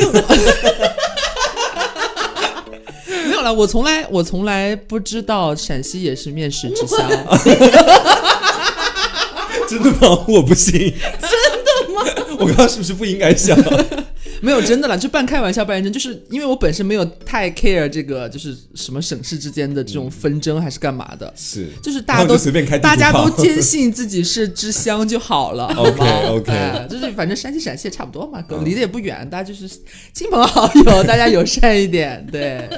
[3.28, 6.98] 没有了，我从来我从来不知道陕西也是面食之乡。
[9.68, 10.24] 真的吗？
[10.28, 10.72] 我不信。
[10.72, 11.30] 真
[11.64, 12.02] 的吗？
[12.40, 13.56] 我刚刚是不是不应该笑？
[14.40, 15.92] 没有真的啦，就半开玩笑半认真。
[15.92, 21.32] 就是因为我本身没有太 care 这个，就是什么省市之间的这种纷争还是干嘛的。
[21.36, 25.66] 是，就是大家都随便开，大家都坚信自己是之乡就好了。
[25.76, 29.68] OK OK，就是反正山西陕西也差不多嘛，离得也不远，大家就是
[30.12, 32.24] 亲朋好友，大家友善一点。
[32.30, 32.68] 对。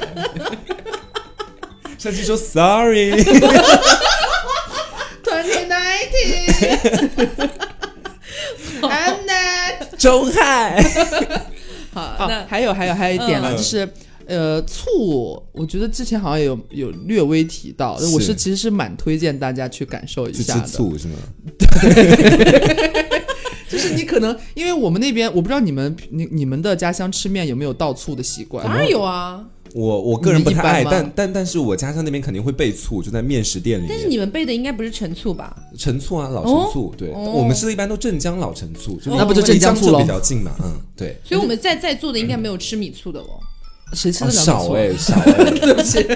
[1.99, 3.23] 山西说 Sorry。
[8.83, 10.83] I'm not 中海。
[11.93, 13.89] 好，那还有还有还有一点了，就是
[14.27, 20.67] 呃醋，我觉得之前好像有有略微提到，我是其实是蛮推荐大家去感受一下的。
[20.69, 21.17] 醋是吗？
[21.59, 23.11] 对，
[23.69, 28.65] 就是你可能因为我们那边，我不知道你们你你们的家乡吃面有没有倒醋的习惯？
[28.65, 29.45] 当然有啊。
[29.75, 33.87] 我我个人不太爱，但但但是我家乡那边肯定会备醋，就在面食店里。
[33.89, 35.57] 但是你们备的应该不是陈醋吧？
[35.79, 36.95] 陈醋啊，老陈醋。
[36.97, 40.53] 对，我们吃的一般都镇江老陈醋，就那不就镇江醋比较近嘛？
[40.63, 41.17] 嗯，对。
[41.25, 43.41] 所以我们在在座的应该没有吃米醋的哦。
[43.93, 45.15] 谁吃的少哎，少。
[45.25, 46.07] 对不起。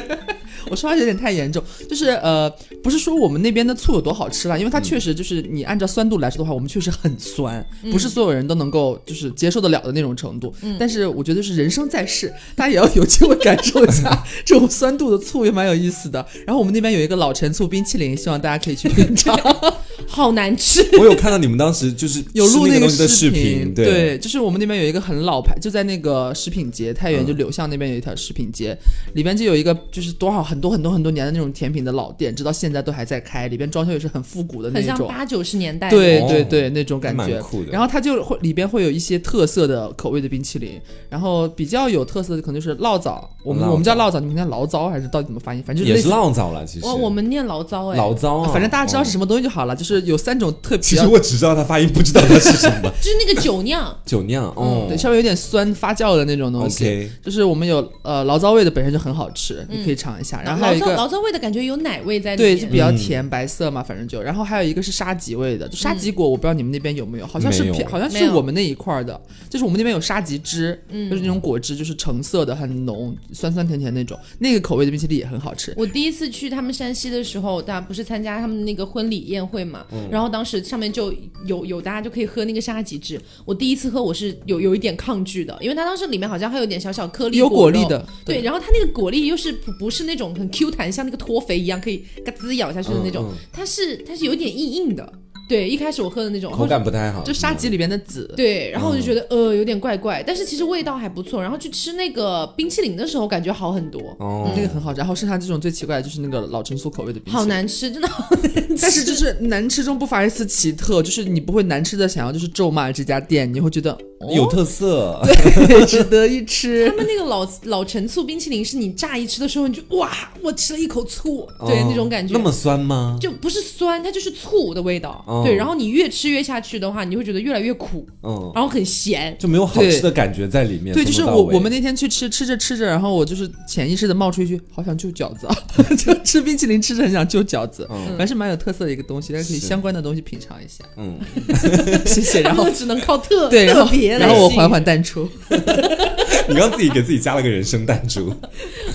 [0.71, 2.51] 我说话有点太严重，就是呃，
[2.83, 10.55] 不是说我们那边的醋有多好吃啦，因为它确实就是你按照酸度来说的话，我们确实很酸，不是所有人都能够就是接受得了的那种程度。
[10.79, 16.25] 但是我觉得是人生在世，大家也要有机会感受一下这种酸度的醋，也蛮有意思的。
[16.47, 19.39] 然后我们那边有一个老陈醋冰淇淋，希望大家可以去品尝。
[20.07, 20.83] 好难吃！
[20.99, 28.77] 我有看到你们当时就是 有录那个视频，对，就是我们那边有一个很老牌，就在那个食品街，太原就柳巷那边有一条食品街，
[29.15, 37.41] 里边就有一个就是多少很多很多很多年的那种甜品的老店，直到现在都还在开，里边装修也是很复古的那种，很像八九十年代，对对对，那种感觉。
[37.41, 37.73] 酷的。
[37.73, 45.63] 然后它就会里边会有一些特色的口味的冰淇淋，然后比较有特色的可能就是醪糟，我们我们叫醪糟，你们叫醪糟还是到底怎么发音？
[45.67, 46.87] 反正也是醪糟了，其实。
[46.87, 50.79] 哦，我们念醪糟哎，醪糟啊，反正大家知道是什么东西就好了，就是有三种特别。
[50.79, 52.91] 其实我只知道它发音，不知道它是什么。
[53.01, 57.09] 就是那个酒酿， 酒酿，哦，对，稍微有点酸发酵的那种东西。
[57.23, 60.43] 就是我们有呃醪糟味的，本身就很好吃，你可以尝一下。
[60.43, 64.23] 然后还有一个醪糟味的感觉有奶味在里面，对，就比较甜，白色嘛，反正就。
[64.23, 75.75] 然后还有一个是沙棘味的，就沙棘果，我不知道你们那边有没有，好像是，好像是我们那一块的，就是我们那边有沙棘汁，就是那种果汁，就是橙色的，很浓，酸酸甜甜那种，那个口味的冰淇淋也很好吃。
[75.77, 79.74] 我第一次去他们山西的时候，大家不是参加他们那个婚礼宴会嘛，
[80.11, 81.11] 然后当时上面就
[81.47, 81.55] 有。
[81.55, 83.21] 有有，大家就可以喝那个沙棘汁。
[83.45, 88.05] 我第一次喝，我是有有一点抗拒的，因为它当时里面好像还有点小小颗粒，有果粒的。
[88.25, 95.13] 对，然后它那个果粒又是不不是那种很 Q 弹，像那个脱肥一样可以嘎滋咬下去的那种，它是它是有点硬硬的。
[95.49, 98.33] 对，一开始我喝的那种口感不太好，就沙棘里边的籽。
[98.37, 101.43] 对，然后我就觉得呃有点怪怪，但是其实味道还不错。
[101.43, 104.01] 然后去吃那个冰淇淋的时候，感觉好很多。
[104.19, 104.93] 哦，那个很好。
[104.95, 108.79] 然后剩下这种最奇怪的就是那个老陈醋口味的冰淇淋，好难吃，真的好难吃。
[108.81, 113.97] 但是就是难吃中不乏一丝奇特，就是你不会难吃的想要就是咒骂这家店，你会觉得
[114.35, 116.89] 有特色，对， 值得一吃。
[116.89, 120.11] 他们那个老老陈醋冰淇淋是你乍一吃的时候你就哇，
[120.43, 122.33] 我吃了一口醋，对那种感觉。
[122.33, 123.19] 那么酸吗？
[123.21, 125.25] 就不是酸，它就是醋的味道。
[125.43, 126.05] 对，然后你越。
[126.15, 130.95] 吃越下去的话，你会觉得越来越苦，嗯，然后很咸，就没有好吃的感觉在里面。
[130.95, 135.57] 对，就是我我们那天去吃，吃着吃着，然后我就是潜意识的冒出一句，好想就饺子啊，
[135.99, 140.85] 就吃冰淇淋吃着很想就饺子，还是蛮有特色的一个东西，大家可以相关的东西品尝一下。
[140.97, 141.19] 嗯，
[142.07, 142.43] 谢谢。
[142.43, 145.29] 然后只能靠特对，特别，然后我缓缓淡出。
[146.49, 148.33] 你刚自己给自己加了个人生弹珠。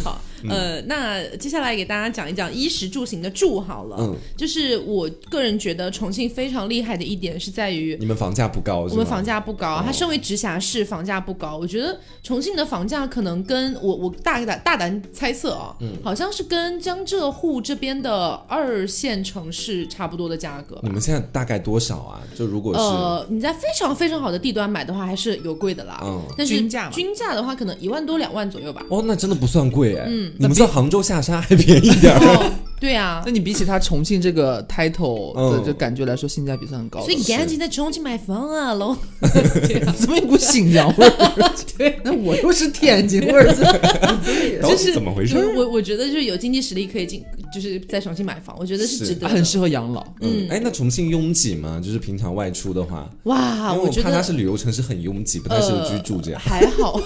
[0.05, 0.21] 好。
[0.47, 3.97] 呃，那接下来给大家讲一讲衣食住行的住好了。
[3.99, 9.81] 嗯，就是我个人觉得重庆非常厉害的一点是在于你们房价不高，我们房价不高。
[9.83, 11.57] 它身为直辖市，房价不高。
[11.57, 20.79] 我觉得重庆的房价可能跟我我大胆大胆猜测啊，嗯，好像是跟江浙沪这边的二线城市差不多的价格。
[20.83, 22.21] 你们现在大概多少啊？
[22.35, 25.99] 就如果是呃你在非常非常好的地段买的话，还是有贵的啦。
[26.03, 28.85] 嗯，但是均价均价的话，可能一万多两万左右吧。
[28.89, 30.05] 哦，那真的不算贵哎。
[30.07, 32.51] 嗯，你们在杭州下沙还便宜一点儿。
[32.79, 37.01] 对啊， 那你比起它重庆这个 title 的这感觉来说，性价比算很高。
[37.01, 38.95] 所以你赶紧在重庆买房啊，喽！
[39.99, 41.53] 怎么一股新疆味儿？
[41.77, 43.53] 对，那我又是天津味儿，
[44.61, 45.35] 这是怎么回事？
[45.57, 47.21] 我我觉得就是有经济实力可以进，
[47.53, 50.05] 就是在重庆买房，我觉得是值得，很适合养老。
[50.21, 51.81] 嗯，哎，那重庆拥挤吗？
[51.83, 56.39] 就是平常外出的话，哇，我觉得它是旅游城市，很拥挤，不太适合居住这样。
[56.39, 57.01] 还好。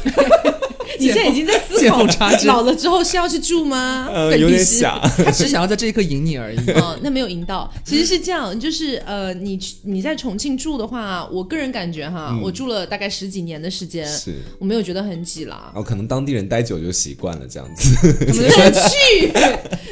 [1.00, 2.06] 你现在已经在思考
[2.46, 4.08] 老了之后是要去住吗？
[4.12, 6.58] 呃，有点想，他只想要在这一刻赢你而已。
[6.80, 7.72] 哦，那没有赢到。
[7.84, 15.72] 其实是这样，就是呃，你你在重庆住的话，我个人感觉哈，我住了大概十几年的时间，是我没有觉得很挤啦。
[15.76, 17.96] 哦，可能当地人待久就习惯了这样子。
[18.28, 19.32] 他们去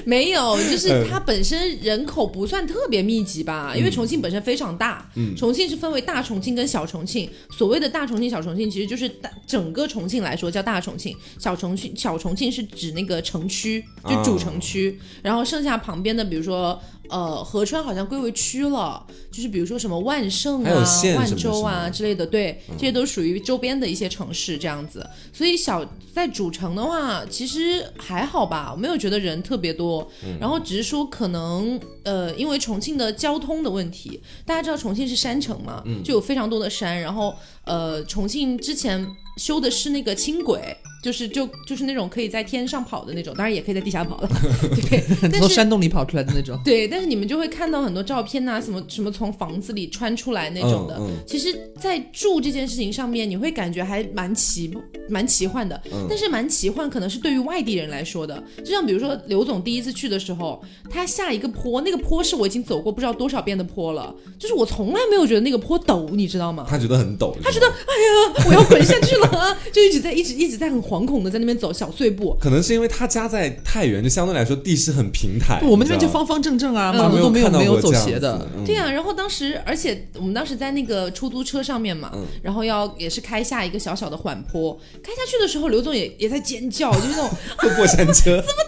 [0.05, 5.09] 没有，就是 它本身人口不算特别密集吧，因为重庆本身非常大。
[5.15, 7.29] 嗯，重庆是分为大重庆跟小重庆。
[7.57, 16.81] 所谓的大重庆、小重庆，其实就是大整个重庆来说叫大重庆，小重庆小重庆是指那个城区，就主城区，然后剩下旁边的，比如说。
[17.11, 20.83] 呃，合川好像归为区了，就是比如说什么万盛啊、
[21.17, 25.05] 万州啊之类的，对，这些都属于周边的一些城市这样子。
[25.33, 30.09] 所以小在主城的话，其实还好吧，我没有觉得人特别多。
[30.39, 36.99] 然后只是说可能呃，因为重庆的交通的问题，大家知道重庆是山城嘛，就有非常多的山。
[37.01, 39.05] 然后呃，重庆之前
[39.37, 40.77] 修的是那个轻轨。
[41.01, 44.29] 就是就就是那种可以在天上跑的那种，当然也可以在地下跑了，
[44.89, 46.59] 对，从山洞里跑出来的那种。
[46.63, 51.01] 对，但是你们就会看到很多照片呐，什么什么从房子里穿出来那种的。
[51.25, 54.71] 其实，在住这件事情上面，你会感觉还蛮奇
[55.09, 55.81] 蛮奇幻的。
[56.07, 58.43] 但是蛮奇幻，可能是对于外地人来说的。
[58.63, 66.67] 就像比如说刘总第一次去的时候，他下一个坡，那个坡是我已经走过不知道多少遍的坡了，就是我从来没有觉得那个坡陡，你知道吗？
[66.69, 70.90] 他觉得很陡，他觉得哎呀，我要 滚下去了，就一直在一直一直在很。
[70.91, 75.65] 惶恐的在那边走小碎步，可能是因为他家在太原，就相对来说地势很平坦。
[75.65, 78.45] 我们那边就方方正正啊，马路都没有没有走斜的。
[78.65, 87.29] 对啊，然后当时，而且我们当时在那个出租车上面嘛，然后要也是开下一个小小的缓坡，开下去的时候，刘总也也在尖叫，就是那种
[87.77, 88.61] 过山车，怎么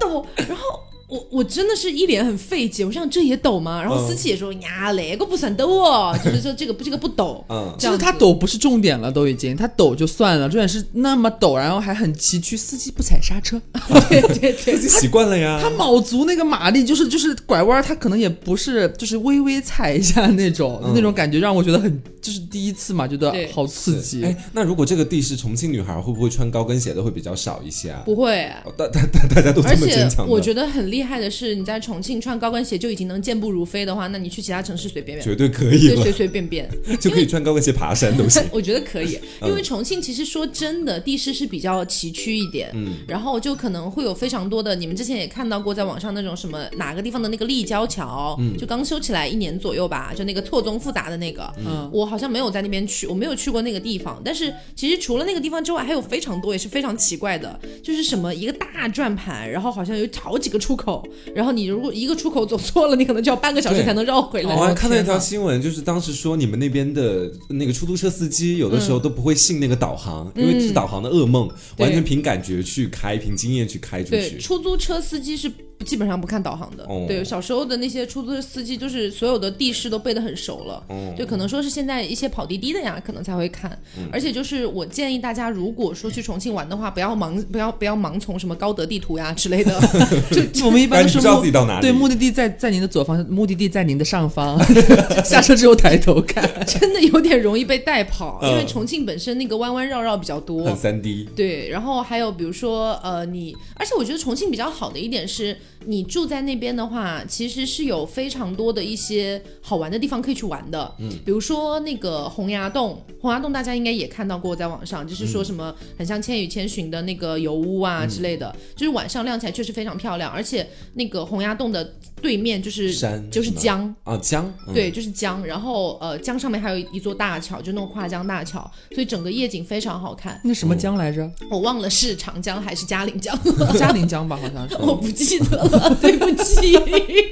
[0.00, 0.46] 这么陡？
[0.46, 0.62] 然后。
[1.08, 3.80] 我我真的是一脸很费解，我想这也抖吗？
[3.80, 7.44] 然后思琪也说呀，那个不算抖哦， 就是说这个不这个不抖。
[7.48, 13.60] 嗯，其实他抖不是重点了，都已经他抖就算了，重点是那么抖，然后还很崎岖，司机不踩刹车。
[14.08, 15.60] 对 对对，司机习惯了呀。
[15.62, 24.24] 他卯足那个马力，就是就是拐弯，他可能也不是就是微微踩一下那种那种感觉，让我觉得很就是第一次嘛，觉得好刺激。
[24.24, 28.02] 哎，那如果这个地是重庆女孩，会不会穿高跟鞋的会比较少一些啊？
[28.04, 30.28] 不会，大大大大家都这么坚强。
[30.28, 30.95] 我觉得很厉。
[30.96, 35.22] 厉害的是，你在重庆穿高跟鞋就已经能健步如飞的话，那你去其他城市随便便。
[35.22, 36.66] 绝对可以，随随便便。
[36.98, 38.42] 就可以穿高跟鞋爬山都行。
[38.50, 60.85] 我觉得可以，因为重庆 其实说真的，地势是比较崎岖一点，嗯，然后就可能会有非常多的，你们之前也看到过，在网上那种什么哪个地方的那个立交桥，嗯，就刚修起来一年左右吧，就那个错综复杂的那个，嗯，我好像没有在那边去，我没有去过那个地方，但是其实除了那个地方之外，还有非常多也是非常奇怪的，就是什么一个大转盘，然后好像有好几个出口。
[60.86, 64.54] 口，然后你如果一个出口走错了，你可能就要半个小时才能绕回来。
[64.54, 74.38] 我还看到一条新闻，就是当时说你们那边的那个出租车司机有的时候都不会信那个导航，因为是导航的噩梦，完全凭感觉去开，凭经验去开出去。
[74.38, 75.50] 出租车司机是。
[75.84, 80.82] 基本上不看导航的，对，小时候的那些出租车司机，就是所有的地势都背得很熟了，
[81.16, 83.78] 对，可能说是现在一些跑滴滴的呀，可能才会看，
[84.10, 89.78] 而且就是我建议大家，如果说去重庆玩的话，不要盲，不要不要盲从什么高德地图呀之类的，
[90.52, 94.58] 就我们一般都是知道自己到哪里，对，目的地在在您的左方，目的地在您的上方，
[95.24, 105.56] 下车之后抬头看， 真的有点容易被带跑，因为重庆本身那个弯弯绕绕比较多，很三 D，对，然后还有比如说呃你，而且我觉得重庆比较好的一点是。
[105.84, 110.94] 你住在那边的话，其实是有非常多的一些好玩的地方可以去玩的。
[110.98, 123.94] 嗯，比如说那个洪崖洞，洪崖洞大家应该也看到过，在网上就是说什么很像《千与千寻》的那个油屋啊之类的，就是晚上亮起来确实非常漂亮，而且那个洪崖洞的对面就是山，就是江。
[124.02, 130.40] 啊江，对，就是江，然后呃江上面还有一座大桥，就那种跨江大桥，所以整个夜景非常好看。
[130.44, 131.30] 那什么江来着？
[131.50, 133.38] 我忘了是长江还是嘉陵江，
[133.78, 136.76] 嘉陵江吧，好像是， 我不记得了， 对不起。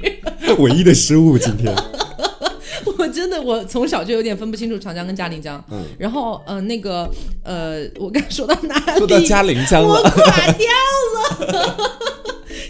[0.59, 1.75] 唯一的失误今天，
[2.99, 5.63] 我真的我从小就有点分不清楚长江跟嘉陵江。
[5.71, 7.11] 嗯，然后呃那个
[7.43, 8.99] 呃，我刚说到哪里？
[8.99, 10.69] 说到嘉陵江了，我垮掉
[11.49, 11.91] 了。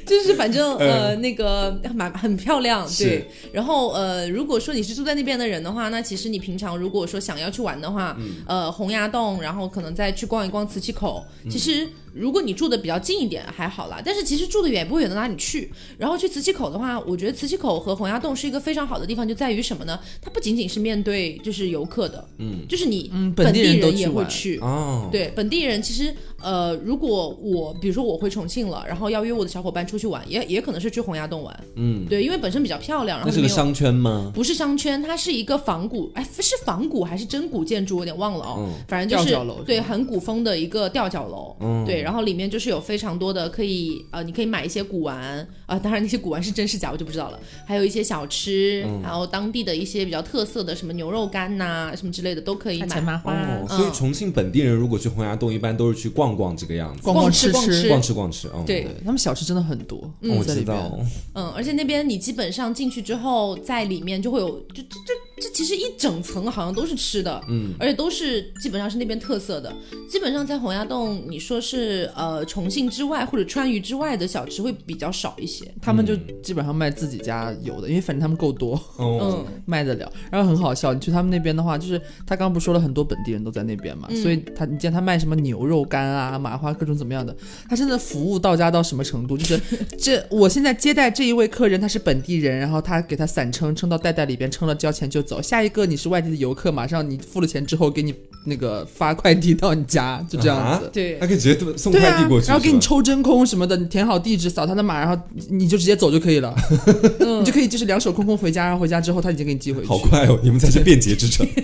[0.07, 3.26] 就是反正呃那个蛮很漂亮，对。
[3.52, 11.88] 然后呃如果说你是住在那边的人的话，那其实你平常如果说想要去玩的话，呃洪崖洞，然后可能再去逛一逛磁器口，其实。
[12.14, 15.70] 如果你住的比较近一点还好啦，但是其实住的远不会远到哪里去。
[15.98, 19.98] 然后去磁器口的话，我觉得磁器口和洪崖洞是一个非常好的地方，就在于什么呢？
[20.22, 25.08] 它不仅仅是面对就是游客的，嗯，就是你本地人也会去哦。
[25.10, 33.18] 对，本地人其实呃，如果我比如说我回重庆了，然后要约我的小伙伴出去玩，也也可能是去洪崖洞玩，嗯，对，因为本身比较漂亮。
[33.18, 34.30] 然后那是个商圈吗？
[34.34, 37.96] 不是商圈，它是一个仿古，哎，是仿古还是真古建筑？
[37.96, 38.68] 我有点忘了哦。
[38.88, 42.84] 反正就是对，很古风的一个吊脚楼，嗯，对，然后里面就是有。
[42.84, 45.16] 非常多的可以呃，你可以买一些古玩
[45.64, 47.40] 啊，当然那些古玩是真是假我就不知道了。
[47.66, 53.22] 还有一些小吃，还有当地的一些比较特色的什么牛肉干呐，什么之类的都可以买。
[53.24, 58.50] 哦，所以重庆本地人如果去洪崖洞，一般都是去逛逛这个样子，逛逛吃吃，逛吃逛吃。
[58.66, 60.98] 对他们小吃真的很多，我知道。
[61.32, 69.72] 嗯，而且那边你基本上进去之后，在里面就会有，就这这其实一整层好像都是吃的，嗯，而且都是基本上是那边特色的。
[70.11, 72.64] 基本上在洪崖洞，你说是呃重。
[72.74, 80.12] 庆之外或者川渝之外的小吃会比较少一些，他们就基本上卖自己家有的，因为反正他们够多，嗯， 卖得了。
[80.28, 87.37] 然后很好笑，你去他们那边的话，就是他刚刚不说了很多本地人都在那边嘛，所以他你见他卖什么牛肉干啊、麻花各种怎么样的，
[87.68, 89.39] 他真的服务到家到什么程度？
[89.39, 89.61] 就是
[89.97, 95.42] 这我现在接待这一位客人，他是本地人，然后他给他散称称到袋袋里边，称了交钱就走。
[95.42, 98.14] 下一个你是外地的游客，马上你付了钱之后给你
[98.46, 100.90] 那个发快递到你家，就这样子。
[100.92, 102.46] 对，他可以直接送快递过去。
[102.46, 105.18] 然后给你抽真空什么的，你填好地址，扫他的码，然后
[105.48, 106.54] 你就直接走就可以了，
[107.40, 109.88] 你就可以就是两手空空回家，然后回家之后他已经给你寄回去。
[109.88, 111.46] 好快哦，你们才是便捷之城。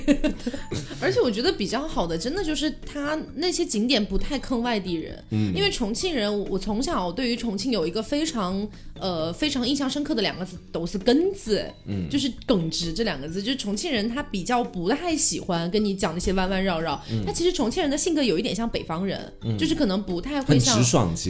[1.10, 8.68] 而且我觉得比较好的，真的就是他那些景点不太坑外地人，嗯，因为重庆人，我从小对于重庆有一个非常
[9.00, 20.80] 呃非常印象深刻的两个字，都是根字，嗯，就是耿直这两个字，就是重庆人他比较不太喜欢跟你讲那些弯弯绕绕，他其实重庆人的性格有一点像北方人，就是可能不太会像。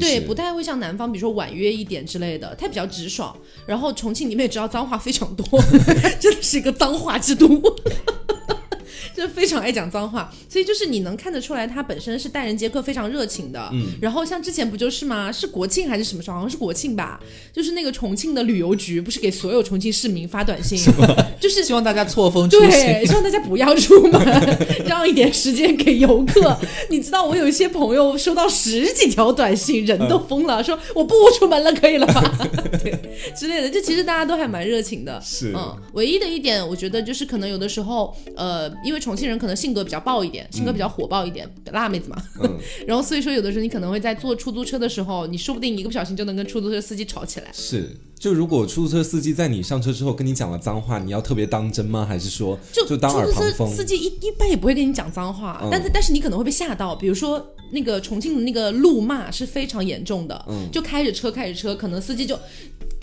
[0.01, 3.37] 对，不太会像南方，比如说婉约一点之类的，他比较直爽。
[3.67, 5.45] 然后重庆，你们也知道脏话非常多，
[6.19, 7.47] 真的是一个脏话之都。
[9.21, 13.69] 就非常爱讲脏话，所以就是你能看得出来，他本身是待人接客非常热情的。
[13.73, 15.31] 嗯，然后像之前不就是吗？
[15.31, 16.37] 是国庆还是什么时候？
[16.37, 17.21] 好像是国庆吧。
[17.53, 20.79] 就是那个重庆的旅游局，不是给所有重庆市民发短信，
[21.39, 24.21] 就是希望大家错峰出行，对，希望大家不要出门，
[24.87, 26.57] 让一点时间给游客。
[26.89, 32.23] 你知道，我有一些朋友收到十几条短信，人都疯了，说我不出门了，可以了吧？
[32.83, 32.99] 对，
[33.37, 33.69] 之类的。
[33.69, 35.21] 就其实大家都还蛮热情的。
[35.21, 39.01] 是，嗯，唯一的一点，我觉得就是可能有的时候，呃，因为。
[39.01, 42.17] 重庆人可能性格比较暴一点，性格比较火爆一点，辣妹子嘛。
[42.87, 47.47] 然后所以说，有的时候你可能会在坐出租车的时候，你说不定一个不小心就能跟出租车司机吵起来。
[47.53, 52.05] 是，就如果出租车司机在你上车之后跟你讲了脏话，你要特别当真吗？
[52.07, 53.75] 还是说就就当耳旁风？
[53.75, 56.95] 司机一一般也不会跟你讲脏话，但是但是你可能会被吓到。
[56.95, 62.39] 比如说那个重庆的那个路骂是非常严重的，就开着车开着车，可能司机就。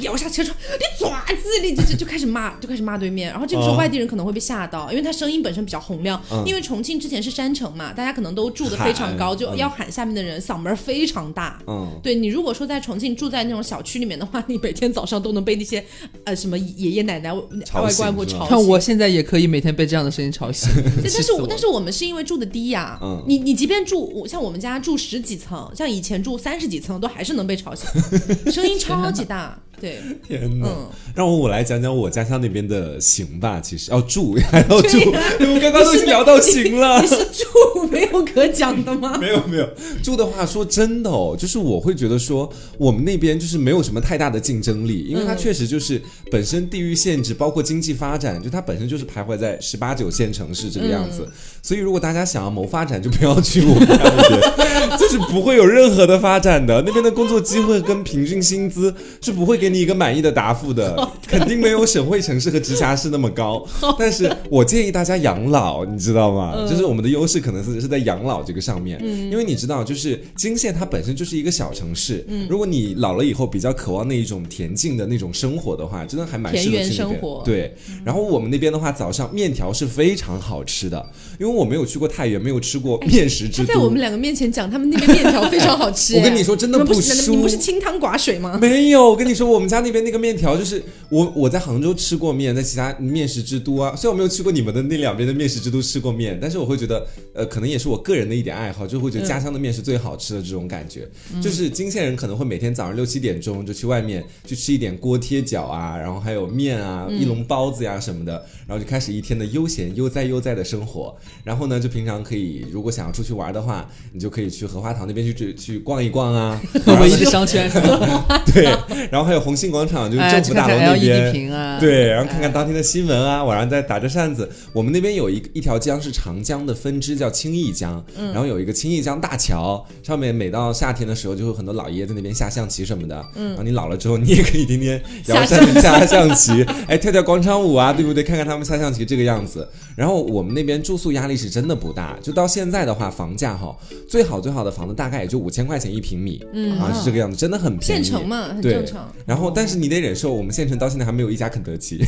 [0.02, 3.32] 摇下车窗，你爪子，你就就就开始骂，就开始骂对面。
[3.32, 6.22] 然后这个时候外地人可能会被吓到，因为他声音本身比较洪亮。
[6.46, 11.60] 因为重庆之前是山城嘛，大家可能都住的非常高，就要喊下面的人，嗓门非常大。
[11.66, 15.84] 嗯，对你如果说在重庆住在那种小区里面的话，你每天早上都能被那些
[16.26, 17.42] 呃什么爷爷奶奶、外
[17.82, 18.68] 外公外婆吵醒。
[18.68, 20.70] 我现在也可以每天被这样的声音吵醒。
[21.02, 23.00] 但是但是我们是因为住的低呀。
[23.02, 27.88] 嗯，你你即便住像我们家住十几层，像以前住三十几层，都还是能被吵醒，
[28.52, 29.58] 声音超级大。
[29.80, 30.68] 对，天哪！
[31.14, 33.60] 让我我来讲讲我家乡那边的行吧。
[33.62, 34.98] 其实要住还要住，
[35.40, 37.00] 我们刚刚都已经聊到行了。
[37.02, 39.18] 你是住没有可讲的吗？
[39.22, 39.70] 没有没有，
[40.02, 46.02] 住的话说真的哦，就是我会觉得说我们那边就是没有什么太大的竞争力，因为它确实就是
[46.32, 51.28] 本身地域限制，包括经济发展，就它本身就是徘徊在十八九线城市这个样子。
[51.62, 56.82] 所以如果大家想要谋发展，就不要去我们那边，就是不会有任何的发展的。
[56.86, 63.66] 那边的工作机会跟平均薪资是不会给你一个满意的答复的， 肯定没有省会城市和直辖市那么高。
[63.98, 66.66] 但是我建议大家养老，你知道吗？
[66.70, 69.00] 就是我们的优势可能是是在养老这个上面，
[69.32, 77.22] 因为你知道，就是金县它本身就是一个小城市，如果你老了以后比较渴望那一种恬静的那种生活的话，真的还蛮适合去那边。
[77.44, 81.06] 对，然后我们那边的话，早上面条是非常好吃的，
[81.40, 83.74] 因为我没有去过太原，没有吃过面食之都。
[83.74, 86.16] 在我们两个面前讲，他们那个面条非常好吃。
[86.16, 87.32] 我跟你说，真的不输。
[87.32, 88.58] 你不是清汤寡水吗？
[88.62, 101.08] 没有，我跟你说，我们家那边那个面条就是我我在杭州吃过面，在其他面食之都啊，虽然我没有去过你们的那两边的面食之都吃过面，但是我会觉得，呃，可能也是我个人的一点爱好，就会觉得家乡的面是最好吃的这种感觉。
[101.42, 111.16] 就是金县人可能会每天早上六七点钟就去外面去吃一点锅贴饺啊，然后还有面啊，一笼包子呀什么的，然后就开始一天的悠闲悠哉悠哉的生活。
[111.44, 116.60] 然后呢，就平常可以如果想要出去玩的话，你就可以去荷花塘那边去去去逛一逛啊，
[117.02, 117.70] 唯一的商圈。
[118.54, 118.66] 对，
[119.12, 121.32] 然后还有红星广场，就是政府大楼那边，
[121.80, 124.50] 对，然后看看当天的新闻啊，晚上再打着扇子。
[124.74, 133.26] 我们那边有一一条江是长江的分支，叫青弋江，然后有一个青弋江大桥，上面每到夏天的时候，就会很多老爷爷在那边下象棋什么的。
[133.36, 138.24] 嗯，然后你老了之后，你也可以天天摇扇子下象棋， 哎，跳跳广场舞啊，对不对？
[138.24, 139.68] 看看他们下象棋这个样子。
[139.96, 143.76] 然后我们那边住宿压力是真的不大，就到现在的话，房价哈，
[144.08, 148.04] 最好最好的房子大概也就五千块钱一平米，嗯啊，是这个样子，真的很便宜。
[148.04, 149.12] 县城嘛，很正常。
[149.26, 152.00] 然后，但是你得忍受，我们县城到现在还没有一家肯德基。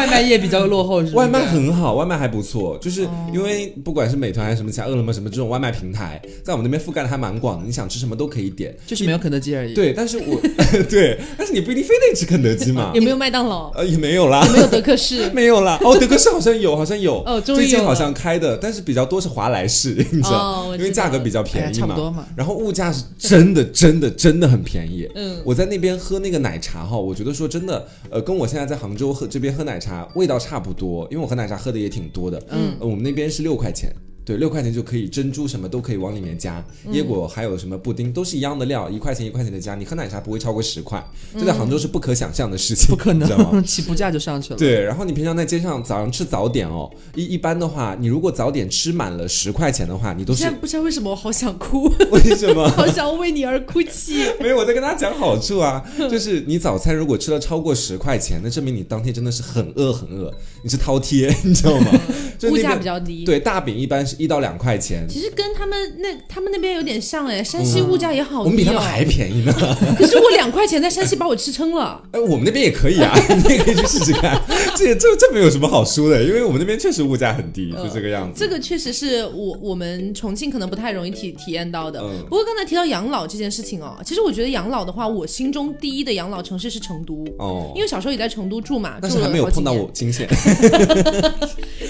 [0.03, 9.73] 外卖业比较落后，是外卖很好，外卖还不错，就是因为不管是美团还是什么其他饿了么什么这种外卖平台，在我们那边覆盖的还蛮广的，你想吃什么都可以点，就是没有肯德基而已。
[9.73, 10.41] 对，但是我
[10.89, 12.91] 对，但是你不一定非得吃肯德基嘛。
[12.93, 13.71] 有没有麦当劳？
[13.79, 14.45] 呃，也没有啦。
[14.51, 15.29] 没有德克士？
[15.33, 15.79] 没有啦。
[15.81, 17.23] 哦，德克士好像有，好像有。
[17.25, 21.87] 哦，最近好像开的，但是比较多是华莱士，你知道，因为价格比较便宜嘛。
[21.87, 22.25] 差不多嘛。
[22.35, 25.07] 然后物价是真的，真的，真的很便宜。
[25.15, 30.59] 嗯，我在那边喝那个奶茶哈，我觉得说真的，呃，跟我现在在杭州喝这边喝奶茶味道差。
[30.63, 32.41] 不多，因为我喝奶茶喝的也挺多的。
[32.49, 33.93] 嗯，我们那边是六块钱。
[34.25, 41.03] 对，六块钱就可以珍珠什么都可以往里面加，椰果还有什么布丁都是一样的料，一块钱一块钱的加，你喝奶茶不会超过十块，
[41.33, 44.57] 这在杭州是不可想象的事情，不可能，起步价就上去了。
[44.57, 52.67] 对，然后你平常在街上早上吃早点哦，一一般的话，你如果早点吃满了十块钱的话，你都是不知道为什么我好想哭， 为什么？
[52.69, 54.23] 好想为你而哭泣。
[54.39, 60.31] 没有，我在跟大家讲好处啊，就是你早餐如果吃了超过十块钱，那证明你当天真的是很饿很饿，
[60.63, 61.91] 你是饕餮，你知道吗？
[62.49, 63.23] 物价比较低。
[63.23, 65.05] 对，大饼一般是一到两块钱。
[65.09, 69.53] 其实跟他们那他们那边有点像哎，山西物价也好低，我们比他们还便宜呢。
[69.97, 72.01] 可是我两块钱在山西把我吃撑了。
[72.11, 73.13] 哎，我们那边也可以啊，
[73.47, 74.39] 你也可以去试试看。
[74.75, 78.39] 这这这没有什么好输的，因为我们那边确实物价很低，就这个样子。
[78.39, 82.01] 这个确实是我我们重庆可能不太容易体体验到的。
[82.29, 90.27] 不过刚才提到养老这件事情哦，其实我觉得养老的话，我心中第一的养老城市是成都哦，因为小时候也在成都住嘛，但是还没有碰到我金县。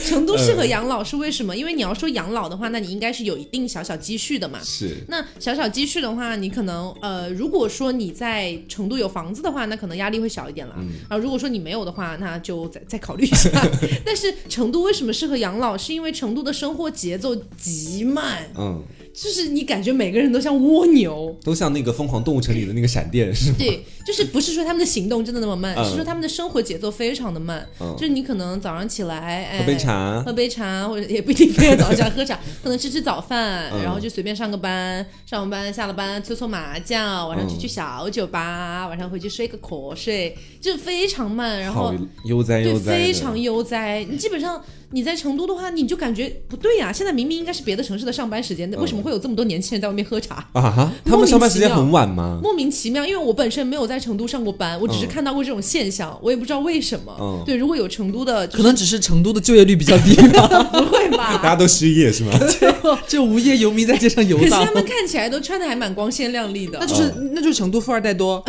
[0.06, 1.56] 成都适合养老是为什么？
[1.56, 2.94] 因为你要说养老的话，那你。
[2.94, 4.60] 应该是有一定小小积蓄的嘛？
[4.64, 4.96] 是。
[5.08, 10.76] 那小小积蓄的话，你可能呃，如果说你在成都有房子的话，那可能压力会小一点了。
[10.78, 10.90] 嗯。
[11.10, 13.50] 啊，如果说你没有的话，那就再 再考虑一下。
[14.06, 15.76] 但是成都为什么适合养老？
[15.76, 18.44] 是因为成都的生活节奏极慢。
[18.56, 18.84] 嗯。
[19.14, 23.56] 就是你感觉每个人都像蜗牛，都像那个疯狂动物城里的那个闪电，是吗？
[23.60, 27.64] 对，就是不是说他们的行动真的那么慢，是说他们的生活节奏非常的慢。
[27.80, 41.94] 就是你可能早上起来，喝杯茶，喝杯茶，或者也不一定非要早上起来喝茶， 可能吃吃早饭，然后就随便上个班，上完班下了班搓搓麻将，晚上去去小酒吧，晚上回去睡个瞌睡，就非常慢，然后
[42.26, 44.04] 悠哉悠哉，非常悠哉。
[44.10, 44.60] 你基本上。
[44.96, 46.94] 你在成都的话，你就感觉不对呀。
[46.94, 50.92] 现在明明应该是别的城市的上班时间，为什么会有这么多年轻人在外面喝茶啊？
[51.06, 52.40] 他们上班时间很晚吗？
[52.42, 57.44] 莫名其妙，因为我本身没有在成都上过班，我只是看到过这种现象，我也不知道为什么。
[57.46, 60.48] 对，如果有成都的，可能只是成都的就业率比较低吧？
[60.72, 61.38] 不会吧？
[61.44, 62.32] 大家都失业是吗？
[63.08, 64.50] 就无业游民在街上游荡。
[64.50, 66.78] 可是他们看起来都穿的还蛮光鲜亮丽的。
[66.80, 68.44] 那就是那就是成都富二代多。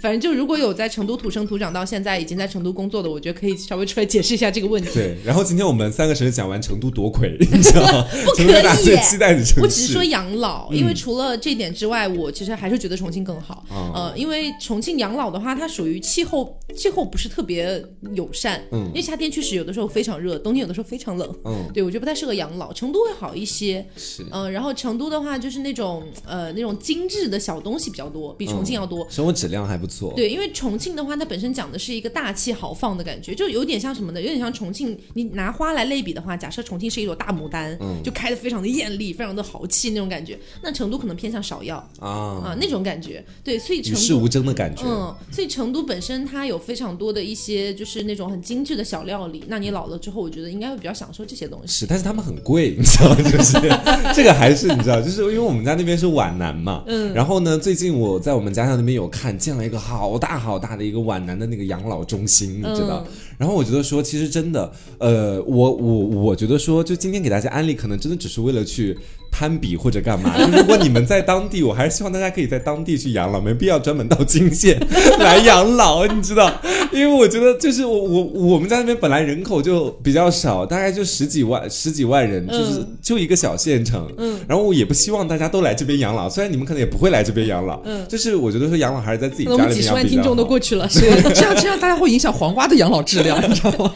[0.00, 4.90] 反正就如果有在成都土生土长到现在已经在成都工作的，我觉得可以稍微出来解释一下这个问题。
[4.92, 6.56] 对，然后今天我们三个城市讲完。
[6.66, 8.04] 成都夺魁，你知道吗？
[8.24, 8.82] 不可以。
[8.82, 13.64] 最期待的城市，我只说养老，因为除了这点之外，我其实还是觉得重庆更好。
[13.94, 17.82] 呃，因为重庆养老的话，它属于气候气候不是特别
[18.14, 18.62] 友善。
[18.72, 21.34] 嗯，因为夏天确实有的时候非常热，冬天有的时候非常冷。
[21.44, 22.72] 嗯，对我觉得不太适合养老。
[22.72, 23.86] 成都会好一些。
[23.96, 24.24] 是。
[24.30, 29.06] 嗯，然后成都的话就是那种呃那种精致的小东西比较多，比重庆要多。
[29.10, 30.12] 生活质量还不错。
[30.16, 34.20] 对，因为重庆的话，它本身讲的是一个大气豪放的感觉，就有点像什么呢？
[34.20, 34.98] 有点像重庆。
[35.14, 40.38] 你拿花来类比的话，假设重庆是一朵大牡丹，嗯，就开的非常的艳丽，非常的豪气那种感觉。
[40.62, 43.24] 那成都可能偏向芍药啊啊那种感觉。
[43.42, 44.84] 对，所以与世无争的感觉。
[44.86, 49.44] 嗯，所以成都本身它有非常多的一些就是那种很精致的小料理。
[49.48, 51.80] 那你老了之后，我觉得应该会比较享受这些东西。
[51.80, 53.16] 是，但是他们很贵，你知道吗？
[53.22, 53.58] 就是
[54.14, 63.06] 这个还是你知道，就是因为我们家那边是皖南嘛，嗯，然后呢，最近我在我们家乡那边有看见了一个好大好大的一个皖南的那个养老中心，你知道。
[63.38, 68.96] 然后我觉得说，其实真的，呃，我我我觉得说，就今天给大家安利，可能真的只是为了去。
[69.36, 70.34] 攀比或者干嘛？
[70.50, 74.80] 如果你们在当地，我还是希望大家可以在当地去养老，没必要专门到金县
[75.20, 76.50] 来养老，你知道？
[76.90, 84.10] 因为我觉得就是我我我们家那边本来人口就比较少，大概就十几万十几万人，就是就一个小县城。
[84.16, 84.40] 嗯。
[84.48, 87.78] 然后我也不希望大家都来这边养老，虽然你们可能也不会来这边养老。
[87.84, 88.06] 嗯。
[88.08, 89.70] 就是我觉得说养老还是在自己家里养。
[89.70, 91.00] 几十万听众都过去了，是
[91.34, 93.92] 这样这样大家会影响黄瓜的养老质量，你知道吗？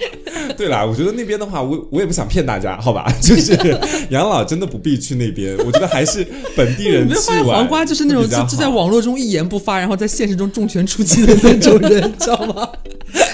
[0.57, 3.07] 对啦，我觉得那边的话，我我也不想骗大家，好吧？
[3.21, 3.53] 就是
[4.11, 6.27] 养老真的不必去那边，我觉得还是
[6.57, 7.59] 本地人去玩。
[7.59, 12.69] 黄瓜就是那种就就在网络中一言不发，然后在现实中重拳出击的那种人， 知道吗？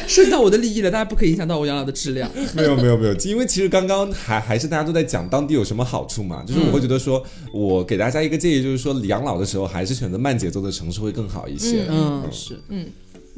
[0.06, 2.30] 涉及到我的利益了，大家不可以影响到我养老的质量。
[2.54, 11.84] 没有没有没有，因为其实刚刚还还是大家都在讲当地有什么好处嘛，就是我会觉得说，我给大家一个建议，就是说养老的时候还是选择慢节奏的城市会更好一些。
[11.90, 12.86] 嗯，是嗯。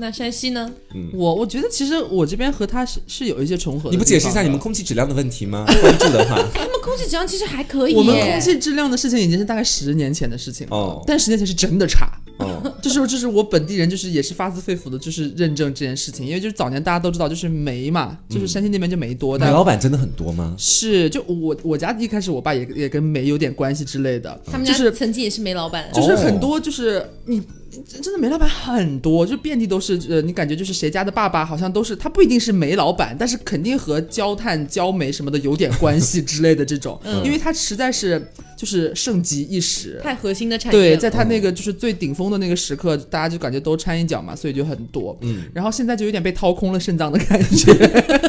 [0.01, 0.71] 那山西呢？
[0.95, 3.91] 嗯，我我觉得其实我这边和他是是有一些重合的。
[3.91, 5.67] 你不解释一下你们空气质量的问题吗？
[5.81, 7.95] 关注的话， 他们空气质量其实还可以。
[7.97, 10.77] 我们空气质量的事情已经是大概十年前的事情了。
[10.77, 12.09] 哦，但十年前是真的差。
[12.39, 19.37] 哦， 就是就是我本地人就是也是发自肺腑的，就是认证这件事情，因为就是早年大家都知道就是煤嘛，就是山西那边就煤多。
[19.37, 20.55] 煤老板真的很多吗？
[20.57, 24.41] 是，就我我家一开始我爸也也跟煤有点关系之类的。
[24.47, 27.43] 他们家曾经也是煤老板，就是很多就是你。
[27.87, 29.99] 真的煤老板很多，就遍地都是。
[30.09, 37.01] 呃，你感觉就是谁家的爸爸好像都是，他不一定是煤老板，但是肯定和焦炭、焦煤什么的有点关系之类的这种。
[37.05, 40.79] 嗯，因为他实在是就是盛极一时，太核心的产业。
[40.79, 45.17] 对，在他那个就是最顶峰的那个时刻，大家就感觉都掺一脚嘛，所以就很多。
[45.21, 47.73] 嗯，然后现在就有点被掏空了肾脏的感觉，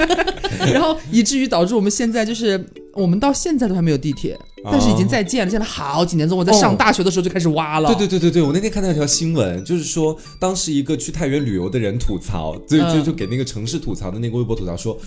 [0.72, 2.64] 然后以至于导致我们现在就是
[2.94, 4.38] 我们到现在都还没有地铁。
[4.62, 6.28] 但是已经在建了，建了好几年。
[6.28, 7.88] 从我在上大学的时候就开始挖了。
[7.88, 15.00] 对对对对对，我那天看到一条新闻，就是说当时一个去太原旅游的人吐槽，就就就给那个城市吐槽的那个微博吐槽说。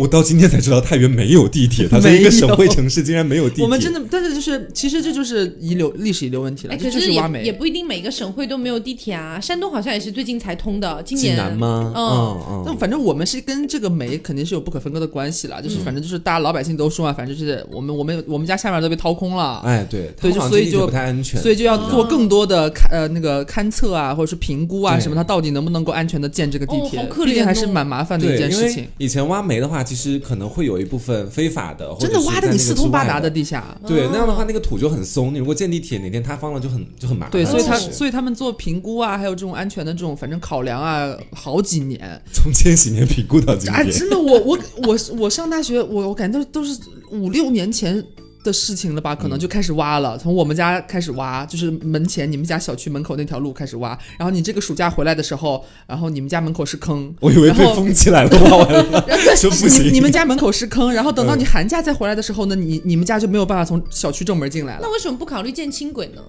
[0.00, 3.64] 我到今天才知道太原没有地铁，它是一个省会城市，竟然没有地铁。
[3.64, 6.74] 我们真的，但是就是，其实这就是遗留历史遗留问题了。
[6.78, 11.02] 可是也也不一定每个省会都没有地铁啊，山东好像也是最近才通的。
[11.04, 11.92] 今年南吗？
[11.94, 12.62] 嗯嗯。
[12.64, 19.60] 那反正我们是跟这个煤肯定是有不可分割的关系了，就是反正就是大家老百姓都说嘛，反正就是我们我们我们家下面都被掏空了。
[19.64, 27.06] 哎，对，对，所以就不太安全，所以就要做更多的勘呃那个勘测啊，或者是评估啊什么，它到底能不能够安全的建这个地铁？
[27.22, 28.86] 毕竟还是蛮麻烦的一件事情。
[28.96, 30.70] 以前挖煤的话，其实可能会。
[30.70, 35.34] 有一部分非法的，真的挖的你四通八达的地下，对，那样的话那个土就很松。
[35.34, 37.32] 你如果建地铁，哪天塌方了就很就很麻烦。
[37.32, 43.74] 对，所以他所以他们做评估啊，还有这种安全的这种反正考量啊，好几年，从千禧年评估到今天。
[43.74, 46.78] 哎，真的，我我我我上大学，我我感觉都都是
[47.10, 48.04] 五六年前。
[48.42, 49.14] 的事情了吧？
[49.14, 53.98] 可能就开始挖了，从我们家开始挖，就是门前你们家小区门口那条路开始挖。
[54.18, 59.04] 然后你这个暑假回来的时候，然后你们家门口是坑，我以为被封起来了，挖完了
[59.36, 59.92] 说不行。
[59.92, 64.80] 你们家门口是坑，然后等到你寒假再回来的时候呢，你你们家就没有办法从小区正门进来了。
[64.82, 66.22] 那为什么不考虑建轻轨呢？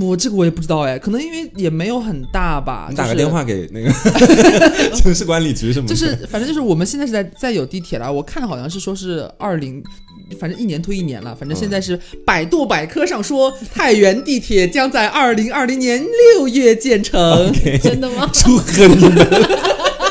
[0.00, 2.86] 我这个我也不知道哎，可能因为也没有很大吧。
[2.90, 3.92] 你打个电话给那个
[4.96, 5.86] 城市管理局什么？
[5.86, 9.82] 就是反正就是我们现在是在在有地铁了，我看好像是说是二零。
[10.40, 16.02] 反正一年推一年了，反正现在是百度百科上说太原地铁将在二零二零年
[16.36, 18.30] 六月建成， 真的吗？
[18.32, 19.18] 祝贺你们！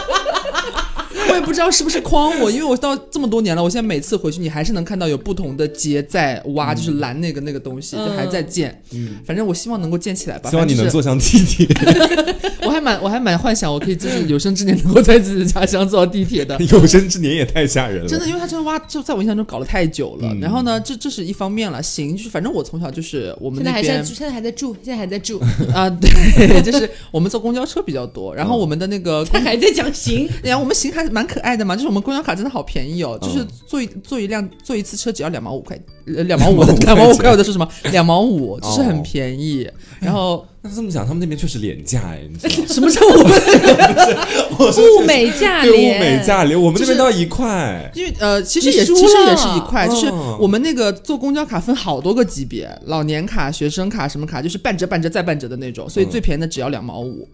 [1.52, 8.82] 不知道是不是诓我，因为我到这么多年了，我现在每次回去，你还是能看到有不同的街在挖，就是拦那个那个东西，就还在建。
[8.93, 10.49] 嗯，反正我希望能够建起来吧。
[10.49, 11.68] 希望你能坐上地铁。
[12.64, 16.58] 我还蛮我还蛮幻想，我可以就是有生之年能够在自己的家乡坐到地铁的。
[16.72, 18.08] 有生之年也太吓人了。
[18.08, 20.34] 真的，因为他这个挖就在我印象中搞了太久了。
[20.39, 21.84] 然后呢，这这是一方面了。
[21.84, 25.38] 行，就是反正我从小就是我们那边现在还在住，现在还在住
[25.76, 25.89] 啊。
[25.89, 28.34] 对，就是我们坐公交车比较多。
[28.34, 31.28] 然后我们的那个他还在讲行，然后我们行还蛮。
[31.32, 31.76] 可爱爱的嘛？
[31.76, 35.78] 就是我们公交卡真的好便宜哦，就是坐一坐一辆坐一次车只要两毛五块，
[36.08, 37.68] 呃 两毛五两毛五块我在说什么？
[37.92, 39.70] 两毛五，就是很便宜。
[40.00, 42.22] 然后那这么讲，他们那边确实廉价哎，
[42.68, 43.42] 什么叫我们
[45.00, 45.98] 物美价廉？
[45.98, 47.92] 物美价廉，我们这边都要一块。
[47.94, 50.08] 因为呃，其实也其实也是一块，就是
[50.39, 57.28] 我们那个坐公交卡分好多个级别，老年卡、学生卡什么卡，就是半折、半折再半折的那种，所以最便宜的只要两毛五。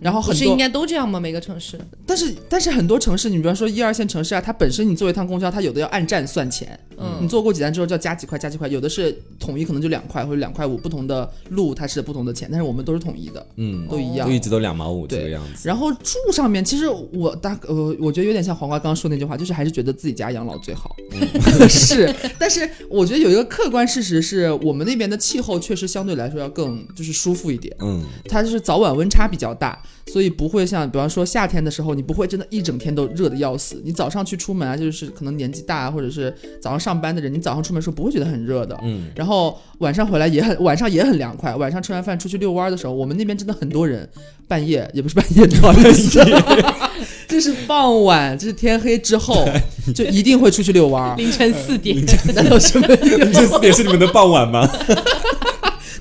[0.00, 1.18] 然后很多应该都这样吗？
[1.18, 1.78] 每个城市？
[2.06, 15.68] 但是但是很多城市，你比方说一二线城市啊，它本身你坐一趟公交，它有的要按站算钱，嗯，你坐过几站之后就要加几块加几块，有的是统一可能就两块或者两块五，不同的路它是不同的钱，但是我们都是统一的，嗯，都一样，都一直都两毛五这个样子。
[15.68, 20.94] 然后住上面，其实我大呃，我觉得有点像黄瓜刚刚说那句话，就是还是觉得自己家养老最好，
[21.68, 22.14] 是。
[22.38, 29.76] 但是我觉得有一个客观事实是我们那边的气候确实相对来说要更就是舒服一点，嗯，它就是早晚温差比较大。
[30.06, 33.80] 所以不会像，比方说夏天的时候，你不会真的一整天都热的要死。
[33.84, 38.78] 你早上去出门啊，就是可能年纪大啊，或者是早上上班的人，你早上出门时候不会觉得很热的。
[38.82, 39.10] 嗯。
[39.14, 41.54] 然后晚上回来也很，晚上也很凉快。
[41.54, 44.08] 晚上吃完饭出去遛弯的时候，我们那边真的很多人，
[44.46, 45.92] 半夜也不是半夜，半夜，
[47.28, 49.46] 就是傍晚，就是天黑之后，
[49.94, 51.14] 就一定会出去遛弯。
[51.18, 51.96] 凌晨四点，
[52.34, 54.66] 难道是凌晨四点是你们的傍晚吗？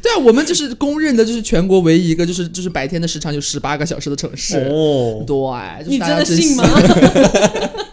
[0.08, 4.58] 对啊，我们就是公认的，就是全国唯一一个，就是就是白天的时长有十八个小时的城市。
[4.58, 6.64] 哦，对，你真的信吗？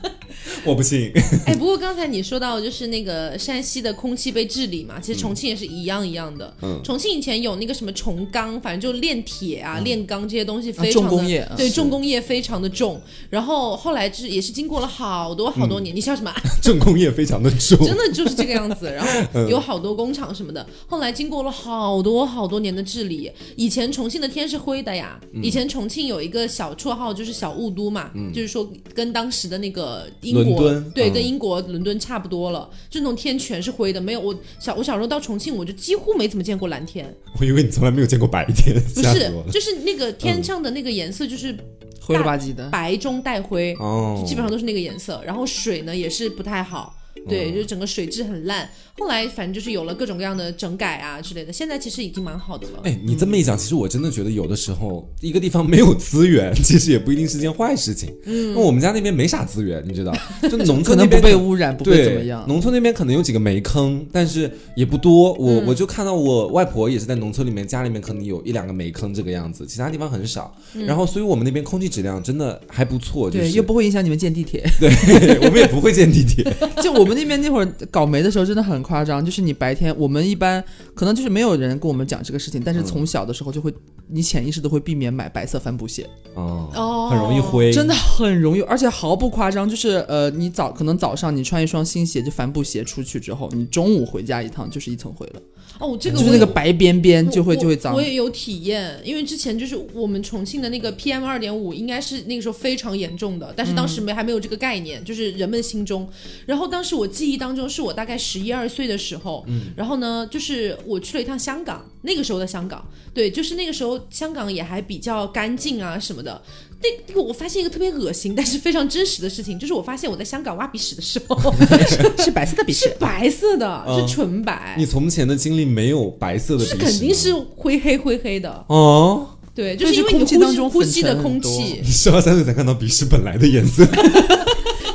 [0.71, 1.11] 我不信。
[1.47, 6.55] 哎，不过刚才你说到就是那个山西的空气被治理嘛，其实重庆也是一样一样的。
[6.63, 13.01] 嗯，重庆以前有那个什么重钢，反正就炼铁啊、炼钢这些东西非常的重工业，对重工业非常的重。
[13.31, 16.33] 然后后来是也是经过了好多好多年， 你笑什么？
[16.63, 18.91] 重工业非常的重，真的就是这个样子。
[18.95, 25.21] 然后有好多工厂什么的，后来经过了好多好多年的治理，以前重庆的天是灰的呀。
[25.43, 30.54] 以前重庆有一个小绰号就是小雾都嘛，就是说跟当时的那个英国。
[30.95, 37.15] 对，跟英国伦敦差不多了，就那种天全是灰的，没有我小我小时候到重庆，我就几乎没怎么见过蓝天。
[37.41, 41.57] 我以为你从来没有见过白天，不是，就是那个天上的那个颜色就是
[42.01, 45.23] 灰了吧唧的，白中带灰，哦，基本上都是那个颜色。
[45.25, 46.95] 然后水呢也是不太好，
[47.29, 48.69] 对，就是整个水质很烂。
[48.97, 52.81] 后来反正就是有了各种各样的整改啊之类的，现在其实已经蛮好的了。
[52.85, 58.15] 哎，你这么一讲，其实我真的觉得有的时候一个地方没有资源，其实也不一定是件坏事情。
[58.25, 60.15] 嗯，那我们家那边没啥资源，你知道，
[60.49, 62.45] 就农村那边不被污染，不会怎么样。
[62.47, 65.33] 农村那边可能有几个煤坑，但是也不多。
[65.35, 70.55] 我我就看到我外婆也是在农村里面，家里面可能有一两个煤坑这个样子，其他地方很少。
[70.87, 74.65] 然后，所以我们那边空气质量真的还不错，对，又不会影响你们建地铁。
[74.79, 76.45] 对，我们也不会建地铁。
[76.83, 80.63] 就我们那边那会儿搞煤的时候，真的很夸张，就是你白天我们一般
[80.95, 83.73] 可能就是没有人跟我们讲这个事情，但是从小的时候就会，
[84.09, 86.09] 你潜意识都会避免买白色帆布鞋。
[86.35, 95.41] 哦，很容易灰，真的很容易，而且毫不夸张，就是呃，你早可能早上你穿一双新鞋就帆布鞋出去之后，你中午回家一趟就是一层灰了。
[95.81, 97.93] 哦，这个就是那个白边边就会就会脏。
[97.93, 106.09] 我也有体验，因为之前就是我们重庆的那个 PM 二点五，应该是那个时候非常严重的，但是当时没还没有这个概念，就是人们心中。
[106.47, 116.41] 然后当时我记忆当中是我大概十一二岁的时候，嗯，然后呢，就是我去了一趟香港，那个时候的香港，对，就是那个时候香港也还比较干净啊什么的。
[116.85, 121.55] 那那个我发现一个特别恶心，但是非常真实的事情，就是我发现我在香港挖鼻屎的时候
[122.23, 124.75] 是白色的鼻屎，是白色的，是纯白。
[124.77, 129.31] 你从前的经历没有白色的鼻屎，肯定是灰黑灰黑的哦。
[129.55, 131.81] 对，就是因为你呼吸呼吸的空气。
[131.83, 133.87] 你十二三岁才看到鼻屎本来的颜色。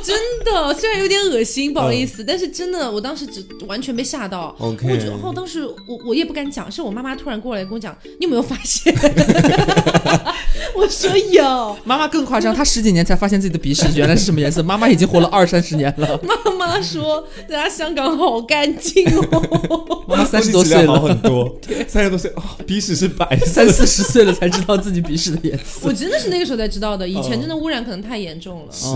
[0.04, 4.54] 真的，虽然有点恶心，不好意思，但是真的，我当时只完全被吓到。
[4.58, 8.94] OK，然后当时我我也不敢讲，是我妈妈突然过来跟我讲，你有没有发现？
[10.74, 11.76] 我说有。
[11.84, 14.62] 妈妈更夸张，她十几年才发现自己的鼻屎原来是什么颜色。
[14.62, 16.20] 妈妈已经活了二三十年了。
[16.22, 20.04] 妈妈说，人家香港好干净哦。
[20.08, 25.80] 妈妈三十多岁了，很多，三十多岁哦，鼻屎是白，三四十岁了才知道自己鼻屎的颜色。
[25.82, 28.72] 我真的是那个时候才知道的，以前真的污染可能太严重了。
[28.72, 28.86] 是，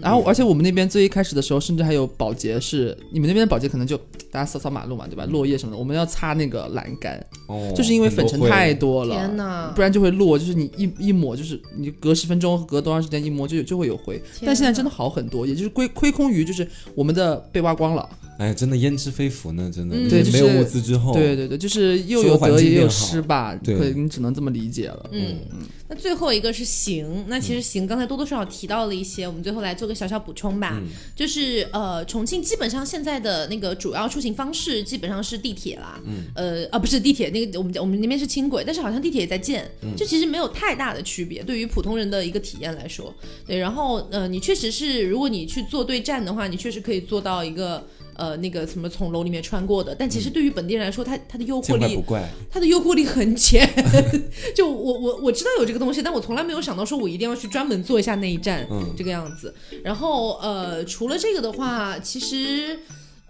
[0.00, 0.64] 然后而且我们。
[0.64, 3.98] 那边最一开始的时候，甚至还有保洁是你们那边的保洁可能就
[4.30, 5.26] 大家扫扫马路嘛，对吧？
[5.26, 14.18] 落叶什么的，我们要擦那个栏杆，哦，就是因为粉尘太多了，天哪，不然就会落，就是你一一抹，就是你隔十分钟、隔多长时间一摸就就会有灰。
[14.40, 18.08] 但现在真的好很多，也就是亏亏空于就是我们的被挖光了。
[18.38, 19.70] 哎，真的焉知非福呢？
[19.72, 25.08] 真的，对，没有物资之后，对对对，就是又有得也有失吧，对，你只能这么理解了。
[25.12, 25.58] 嗯嗯。
[25.88, 30.82] 那最后一个是行，那其实行刚才多多少少提到了一些，我们最后来做个小小补充吧。
[31.14, 43.14] 就是呃，重庆基本上现在的那个主要出行方式基本上是地铁啦，嗯，呃啊不是地铁，那个我们我们那边是轻轨，但是好像地铁也在建，就其实没有太大的区别，对于普通人的一个体验来说，
[43.46, 47.86] 对，然后呃，你确实是如果你去做对站的话，你确实可以做到一个。
[48.16, 52.02] 呃，那个什么从楼里面穿过的，但其实对于本地人来说，它它的诱惑力，
[52.50, 53.68] 它的诱惑力很浅。
[54.54, 59.54] 就我我我知道有这个东西，但我从来没有想到说我一定要去专门做一下那一站，这个样子。
[59.82, 62.78] 然后呃，除了这个的话，其实。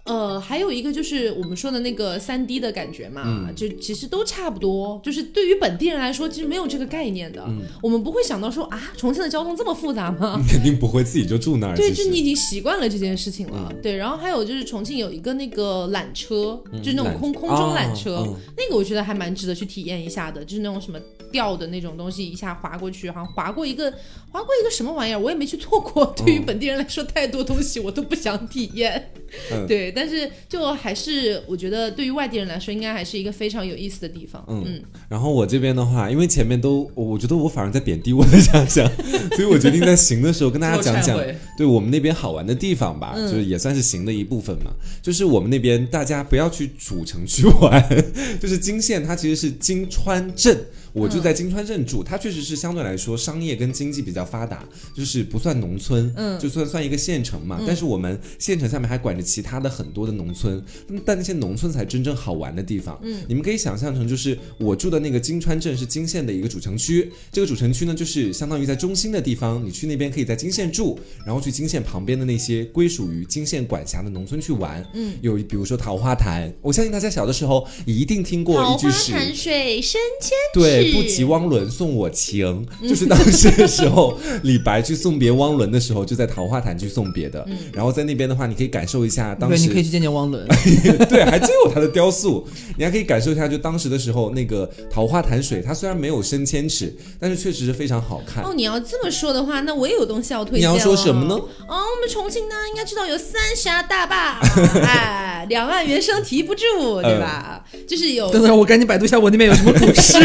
[0.05, 5.01] 呃，还有一个就是我们说的那个三 D 的感觉嘛，就其实都差不多。
[5.03, 7.43] 就是对于本地人来说，其实没有这个概念的。
[7.81, 10.39] 我们不会想到说啊，重庆的交通这么复杂吗？
[10.47, 11.73] 肯定不会，自己就住那儿。
[11.77, 13.73] 对，就你已经习惯了这件事情了。
[13.81, 20.99] 对，然后还有就是重庆有一个那个缆车，就是那种空空中缆车，那个我觉得还蛮值得去体验一下的，就是那种什么
[21.31, 23.91] 吊的那种东西，一下滑过去，好像滑过一个
[24.31, 26.05] 滑过一个什么玩意儿，我也没去做过。
[26.15, 29.11] 对于本地人来说，太多东西我都不想体验。
[29.67, 29.94] 对。
[29.95, 34.43] 但是，就还是我觉得，对于外地人来说，应该还是一个非常有意思的地方。
[34.49, 38.85] 嗯，然后我这边的话，因为前面都，我觉得我反而在贬低我的家乡，
[39.35, 41.17] 所以我决定在行的时候跟大家讲讲，
[41.57, 44.71] 对我们那边好玩的地方吧，就是也算是行的一部分嘛。
[45.01, 47.81] 就是我们那边大家不要去主城区玩，
[48.41, 50.65] 就是金县，它其实是金川镇。
[50.95, 54.63] 我就在金川镇住，它确实是相对来说商业跟经济比较发达，
[54.95, 57.61] 就是不算农村，嗯，就算算一个县城嘛。
[57.67, 60.63] 但是我们县城下面还管着其他的很多的农村，
[61.03, 62.97] 但那些农村才真正好玩的地方。
[63.03, 74.81] 嗯，你们可以想象成，就是我住的那个金川镇是金县的一个主城区，这个主城区呢，就是相当于在中心的地方，你去那边可以在金县住，然后去金县旁边的那些归属于金县管辖的农村去玩。
[74.93, 80.59] 嗯，有比如说桃花潭，我相信大家小的时候一定听过一句诗桃花潭水深千尺。
[80.59, 80.84] 对。
[80.93, 87.45] 不及汪伦送我情，就是当时的时候，李白去送别汪伦的时候，就在桃花潭去送别的。
[87.73, 90.45] 然后在那边的话，你可以感受一下当时，你可以去见见汪伦，
[91.09, 98.43] 对，还真有他的雕塑，你还可以感受一下，就当时的时候那个桃花潭水，它虽然没有深千尺，但是确实是非常好看。
[98.43, 100.69] 哦，你要这么说的话，那我也有东西要推荐。
[100.69, 101.35] 你要说什么呢？
[101.35, 104.39] 哦，我们重庆呢，应该知道有三峡大坝，
[104.83, 107.63] 哎，两岸猿声啼不住，对吧？
[107.87, 108.29] 就是有。
[108.31, 110.17] 等等，我赶紧百度一下，我那边有什么故事。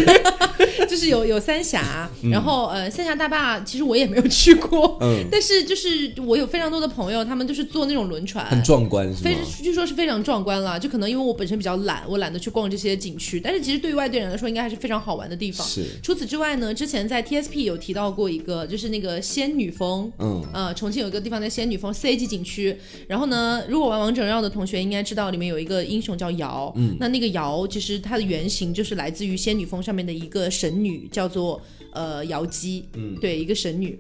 [0.88, 10.78] 就是有有三峡，然后呃三峡大坝其实我也没有去过，嗯， 但是就是我有非常多的朋友，他们就是坐那种轮船，很壮观，非据说是非常壮观了。
[10.78, 15.66] 就可能因为我本身比较懒，我懒得去逛这些景区，但是其实对于外地人来说，应该还是非常好玩的地方。
[15.66, 15.84] 是。
[16.02, 22.76] 除此之外呢，之前在 TSP 有提到过一个，就是那个仙女峰，嗯，呃，重庆有一个地方叫仙女峰 C 级景区。
[23.08, 30.84] 然后呢，如果玩王者荣耀的同学应该知道，里面有一个英雄叫瑶，嗯，那那个瑶其实它的原型就是来自于仙女峰上面的一个神。
[30.84, 31.60] 女叫做
[31.92, 33.98] 呃瑶姬，嗯，对，一个神女。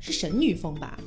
[0.00, 0.98] 是神女风吧？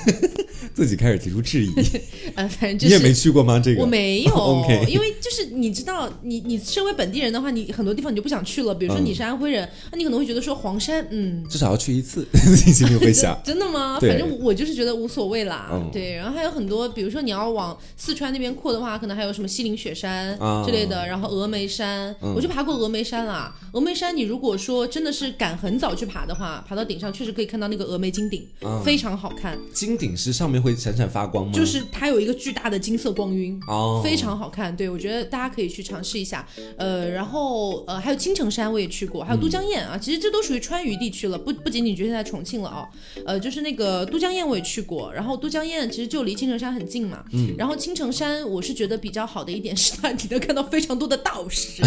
[0.74, 1.70] 自己开始提出质疑。
[2.34, 3.60] 呃，反正就是你也没去过吗？
[3.64, 8.74] 这个我没有 因为就是你知道，你你身为本地人的话，你很多地方你就不想去了。
[8.74, 13.40] 比如说你是安徽人，那你可能会觉得说黄山，嗯，至少要去一次，你心里会想。
[13.44, 13.98] 真的吗？
[14.00, 15.70] 反正我就是觉得无所谓啦。
[15.92, 23.54] 对，然后还有很多，比如说你要往四川那边扩的话，可能还有什么西岭雪山之类的，然后峨眉山，我就爬过峨眉山啦。
[23.72, 28.44] 峨眉山，你如果说真的是赶很早去爬的话，爬到顶上确实可以看到那个峨眉金顶。
[28.84, 31.52] 非常好看，金顶是上面会闪闪发光吗？
[31.52, 34.74] 就是它有一个巨大的金色光晕，哦，非常好看。
[34.74, 36.44] 对我觉得大家可以去尝试一下。
[36.76, 42.88] 呃，然后呃还有青城山我也去过，还有都江堰啊，其实这都属于川渝地区了，不不仅仅局限在重庆了啊。
[43.24, 47.22] 呃，就是那个都江堰我也去过，然后都江堰其实就离青城山很近嘛。
[47.32, 47.54] 嗯。
[47.56, 51.82] 然后青城山我是觉得比较好的一点是它你能看到非常多的道士，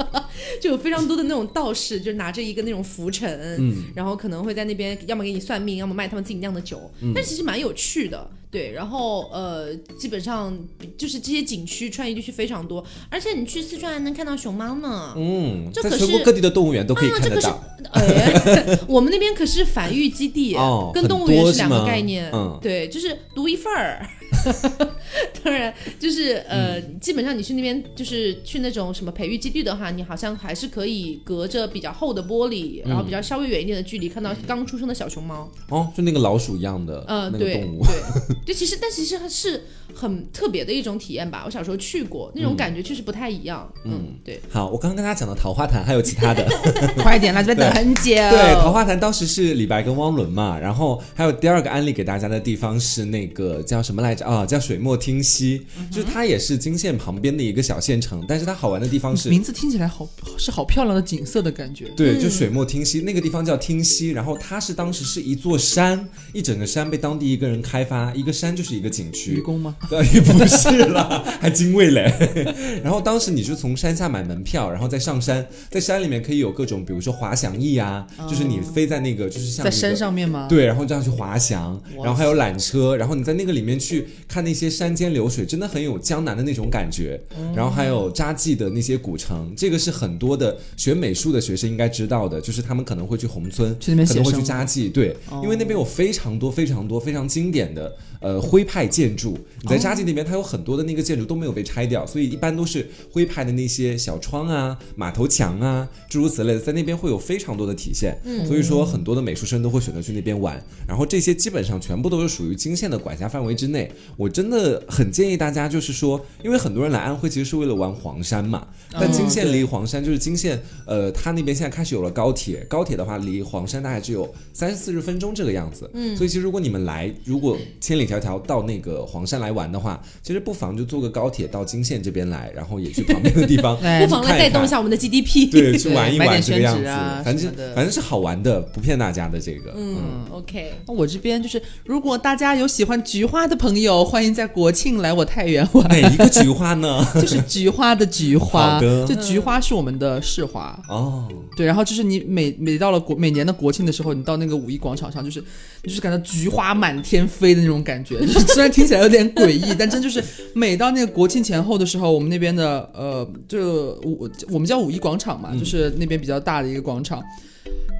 [0.62, 6.18] 就有非常多的那种道士，就拿着一个那种拂尘，嗯，然后可能会在那边要么给你算命，要么卖他们。
[6.28, 8.72] 自己酿的酒，但其实蛮有趣的，了，对。
[8.72, 10.56] 然后呃，基本上
[10.96, 15.14] 就是这些景区，穿越地区非常多，而且你去四川还能看到熊猫呢。
[15.16, 17.60] 嗯，这可是全国各地的动物园都可以看得到。
[17.92, 20.56] 哎， 我们那边可是繁育基地，
[20.92, 22.30] 跟动物园是两个概念。
[22.32, 24.06] 嗯，对，就是独一份儿。
[25.42, 35.50] 当然，就是呃，基本上你去那边，就是去那种什么培育基地的话，你好像还是可以隔着比较厚的玻璃，然后比较稍微远一点的距离，看到刚出生的小熊猫。
[35.70, 37.84] 哦，就那个老鼠一样的呃那个动物。
[37.84, 39.62] 对， 就其实，但其实它是
[39.92, 41.42] 很特别的一种体验吧。
[41.44, 43.70] 我小时候去过，那种感觉确实不太一样。
[43.84, 44.40] 嗯，对。
[44.48, 46.48] 好，我刚刚跟大家讲的桃花潭还有其他的，
[46.96, 48.14] 快点啦，这边等很久。
[48.32, 54.24] 对，桃花潭当时是李白跟汪伦嘛，然后还有第二个安利给大家的地方是那个叫什么来着？
[54.24, 54.38] 啊。
[54.38, 60.08] 啊，叫水墨汀溪，就是它也是金县旁边的一个小县城，但是它好玩的地方是名字听起来好
[60.38, 61.88] 是好漂亮的景色的感觉。
[61.96, 69.32] 对，就水墨汀溪那个地方叫汀溪，然后它是当时是一座山，一整个山被当地一个人开发，一个山就是一个景区。
[69.32, 69.74] 愚公吗？
[69.88, 72.12] 对， 也不是啦， 还精卫嘞。
[72.84, 80.46] 然后当时你是从山下买门票，然后再上山，在山里面可以有各种，比如说滑翔翼啊，就是你飞在那个就是像在山上面吗？
[80.48, 87.18] 对，然后这样去滑翔，然后还有缆车，然后你在那个里面去看那些山间流水，真的很有江南的那种感觉。
[87.54, 99.38] 然后还有扎记的那些古城，这个是很多的学美术的学生应该知道的，就是他们可能会去宏村，去那边可能会去扎记，对，因为那边有非常多非常多非常经典的呃徽派建筑。
[99.62, 108.16] 你在扎记那边，它有很多的那个建筑都没有被拆掉，所以一般都是徽派的那些小窗啊、码头墙啊，诸如此类的，在那边会有非常多的体现。
[108.46, 110.62] 所以说很多的美术生都会选择去那边玩。
[110.86, 113.90] 然后这些基本上全部都是属于金县的管辖范围之内。
[114.16, 125.90] 我真的很建议大家，就是说，因为很多人来安徽其实是为了玩黄山嘛，但金县离黄山就是金县，呃，它那边现在开始有了高铁，高铁的话离黄山大概只有三四十分钟这个样子。
[125.94, 136.84] 嗯，所以其实如果你们来，如果千里迢迢到那个黄山来玩的话，其实不妨就坐个高铁到金县这边来，然后也去旁边的地方， 不妨来带动一下我们的 GDP，对，去玩一玩这个样子，
[137.24, 139.74] 反正反正是好玩的，不骗大家的这个。
[139.76, 140.72] 嗯，OK。
[140.86, 145.86] 那我这边就是，如果大家有喜欢菊花的朋友，欢迎在国庆来我太原玩。
[145.88, 147.06] 哪一个菊花呢？
[147.14, 150.80] 就是菊花的菊花，好的就菊花是我们的市花。
[150.88, 155.40] 哦，对，然后就是你每每到了国每年的国庆的时候，你到那个五一广场上，就是
[155.82, 157.97] 你就是感到菊花满天飞的那种感觉。
[158.04, 160.22] 就是 虽然听起来有点诡异，但真就是
[160.54, 167.22] 每到那个国庆前后的时候，我们那边的呃，就五我们叫五一广场嘛，就是那边比较大的一个广场。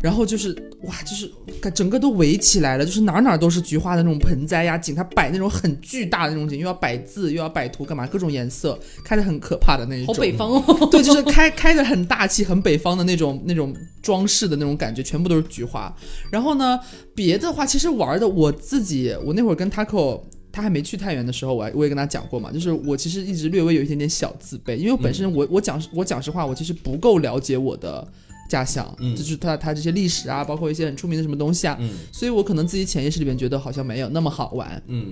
[0.03, 1.31] 然后就是哇，就是
[1.75, 8.07] 整个都围起来了，就是哪哪都是菊花的那种盆栽呀景，它摆那种很巨大的那种景，又要摆字，又要摆图，干嘛？
[8.07, 10.15] 各种颜色，开的很可怕的那一种。
[10.15, 10.63] 好北方哦。
[10.91, 15.95] 对，就是开开的很大气，很北方的那种那种装饰的那种感觉，全部都是菊花。
[16.31, 16.79] 然后呢，
[17.15, 20.21] 别的话其实玩的我自己，我那会儿跟 Taco。
[20.51, 28.05] 他还没去太原的时候，我我也跟他讲过嘛，就是我其实一直略微有一点点小自卑，因为我本身我我讲我讲实话，我其实不够了解我的
[28.49, 31.91] 家乡，就是他他这些历史啊，包括一些很出名的什么东西啊，嗯。
[32.11, 35.11] 所以我可能自己潜意识里面觉得好像没有那么好玩，嗯，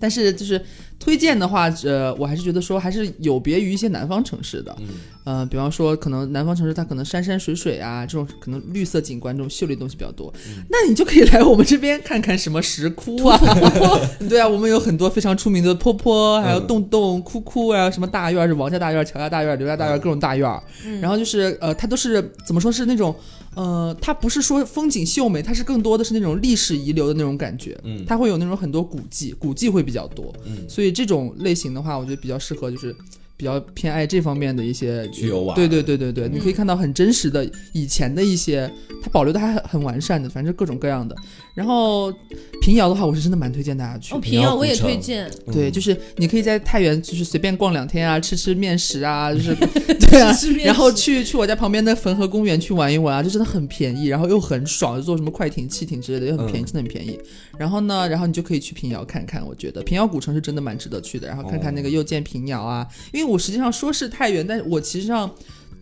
[0.00, 0.60] 但是就是
[0.98, 4.76] 推荐的话，呃，我还是觉得说还是有别于一些南方城市的，
[5.24, 10.32] 嗯，比方说可能南方城市它可能山山水水啊这种可能绿色景观这种秀丽东西比较多，
[10.68, 13.38] 那你就可以来我们这边看看什么石窟啊，
[14.28, 20.60] 对啊，我们有很多非常出名的坡坡，还有洞洞窟窟啊，什么大院是王家大院、乔家大院、刘家大院各种大院，
[21.00, 23.14] 然后就是呃，它都是怎么说是那种。
[23.54, 27.78] 呃，它不是说风景秀美，它是更多的是那种历史遗留的那种感觉。
[27.82, 30.32] 嗯，它会有那种很多古迹，古迹会比较多。
[30.44, 32.94] 嗯，所以这种类型的话，我觉得比较适合，就是
[33.40, 35.56] 比较偏爱这方面的一些去游玩。
[35.56, 38.70] 对对对对对，你可以看到很真实的以前的一些，
[39.02, 41.16] 它保留的还很很完善的，反正各种各样的。
[41.54, 42.12] 然后
[42.60, 44.14] 平遥的话，我是真的蛮推荐大家去。
[44.14, 45.30] 哦，平遥我也推荐。
[45.50, 49.54] 对，就是你可以在太原，就是随便逛两天啊，吃吃面食啊，就是
[49.98, 50.30] 对啊，
[50.62, 57.18] 然后去去我家旁边的汾河公园去玩一玩啊，就真的很便宜，然后又很爽，就坐什么快艇、汽艇之类的，又很便宜，真的很便宜。
[57.58, 65.30] 然后呢，然后你就可以去平遥看看，我觉得平遥古城是真的蛮值得去的，然后看看那个又见平遥啊，因为我实际上说是太原，但是我其实上。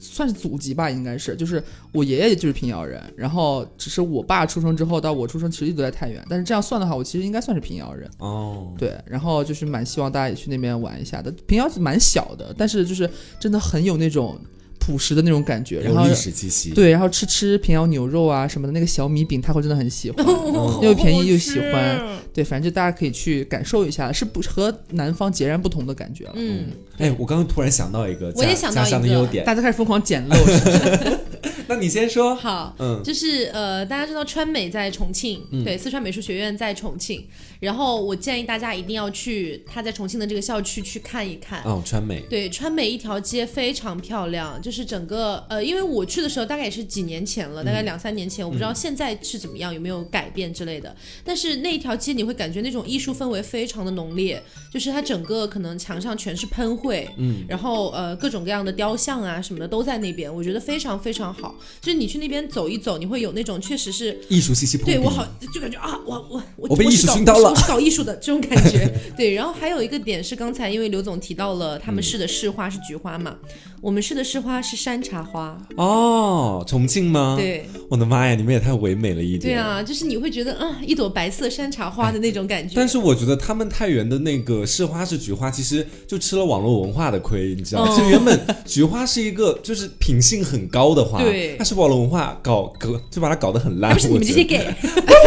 [0.01, 8.73] 算是祖籍吧，应该是，就是我爷爷就是平遥人，然后只是我爸出生之后到我出生其实一直都在太原，但是这样算的话，我其实应该算是平遥人哦。
[8.79, 11.33] 对，然后就是蛮希望大家也去那边玩一下的。
[11.49, 14.39] 平遥蛮小的，但是就是真的很有那种
[14.89, 16.71] 朴实的那种感觉，然后历史气息。
[16.71, 20.25] 对，然后吃吃平遥牛肉啊什么的，那个小米饼他会真的很喜欢，
[20.83, 22.01] 又便宜又喜欢。
[22.33, 26.33] 对，反正就大家可以去感受一下，是不和南方截然不同的感觉了。
[26.37, 30.37] 嗯，哎，我刚刚突然想到一个，我也想到一个，大家开始疯狂捡漏。
[31.69, 32.35] 那你先说。
[32.35, 37.27] 好，嗯，就是呃，大家知道川美在重庆，对，四川美术学院在重庆。
[37.61, 41.63] 然后我建议大家一定要去他在重庆的这个校区去看一看。
[41.65, 42.21] 哦，川美。
[42.31, 50.95] 对，川美一条街非常漂亮，就是整个呃，因为我去的时候大概也是几年前了，大概两三年前，我不知道现在是怎么样，有没有改变之类的。
[51.25, 54.41] 但是那一条街你会感觉那种艺术氛围非常的浓烈，
[54.73, 61.57] 就是它整个可能墙上全是喷绘，嗯，然后呃各种各样的雕像啊什么的都在那边，我觉得非常非常好。
[61.81, 64.79] 就是你去那边走一走，你会有那种确实是艺术气息。
[64.79, 67.51] 对我好就感觉啊，我我我被艺术熏到了。
[67.51, 69.35] 我是搞艺术的这种感觉，对。
[69.35, 73.37] 然后还有一个点是，刚才因为刘总提到了他们市的市花是菊花嘛，
[73.81, 77.37] 我们吃的市花是山茶花哦，重庆吗？
[77.39, 79.41] 对，我的妈呀，你们也太唯美了一点。
[79.41, 82.75] 对啊，就是你会觉得啊，一朵白色山茶花的那种感觉。
[82.75, 87.95] 但是我觉得他们太原的那个市花是菊花，其实就吃了网络文化的亏，你知道吗？
[87.95, 93.95] 其实原本菊花是一个就是品性很高的花，对，但是网络文化搞搞就把它搞得很烂。
[93.95, 94.67] 不是你们这些 gay，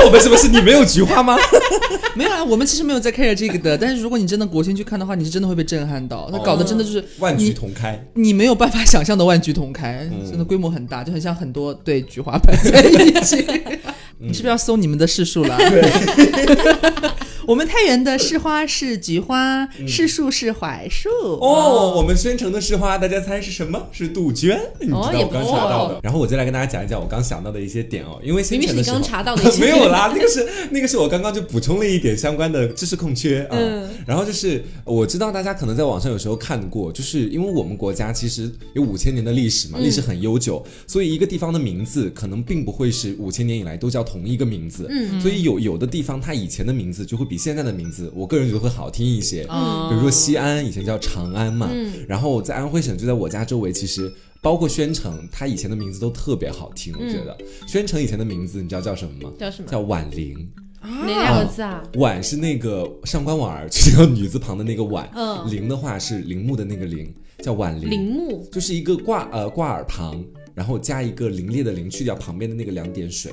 [0.05, 1.37] 我们什么是你没有菊花吗？
[2.15, 3.77] 没有啊，我们其实没有在 care 这个的。
[3.77, 13.45] 但是如果你真的国庆去看的话，你是真的会被震撼到，他搞的真的就是万菊同开，你没有办法想象的万菊同开，真的规模很大，就很像很多对菊花摆在一起。
[14.17, 15.55] 你是不是要搜你们的市数了？
[15.69, 17.11] 对。
[17.51, 21.09] 我们太原的市花是菊花，市树是槐树。
[21.41, 23.89] 哦，我们宣城的市花，大家猜是什么？
[23.91, 24.57] 是杜鹃。
[24.79, 25.99] 你知道我刚查到的。
[26.01, 33.57] 然后我就来跟大家讲一讲我刚想到的一些点哦，因为明明是你刚查到的， 没有啦，那个是那个是我刚刚就补充了一点相关的 知识空缺啊。
[33.59, 33.89] 嗯。
[34.07, 44.87] 然后就是我知道大家可能在网上有时候看过，就是因为我们国家其实有五千年的历史嘛，历史很悠久，所以一个地方的名字可能并不会是五千年以来都叫同一个名字。
[44.89, 45.19] 嗯。
[45.19, 49.45] 所以有有的地方它以前的名字就会比现在的名字，我个人觉得会好听一些。
[49.49, 56.93] 嗯，比如说西安以前叫长安嘛，嗯，然后在安徽省就在我家周围，其实包括宣城，它以前的名字都特别好听。
[56.93, 57.35] 我觉得
[57.67, 59.33] 宣城以前的名字你知道叫什么吗？
[59.39, 59.67] 叫什么？
[59.69, 60.47] 叫婉玲。
[60.83, 61.83] 哪两个字啊？
[61.95, 65.09] 婉是那个上官婉儿，就是叫女字旁的那个婉。
[65.13, 67.89] 嗯，铃的话是铃木的那个铃，叫婉铃。
[67.89, 70.23] 铃木就是一个挂呃挂耳旁，
[70.55, 73.31] 然后加一个凌冽的凌，去掉旁边的那个两点水。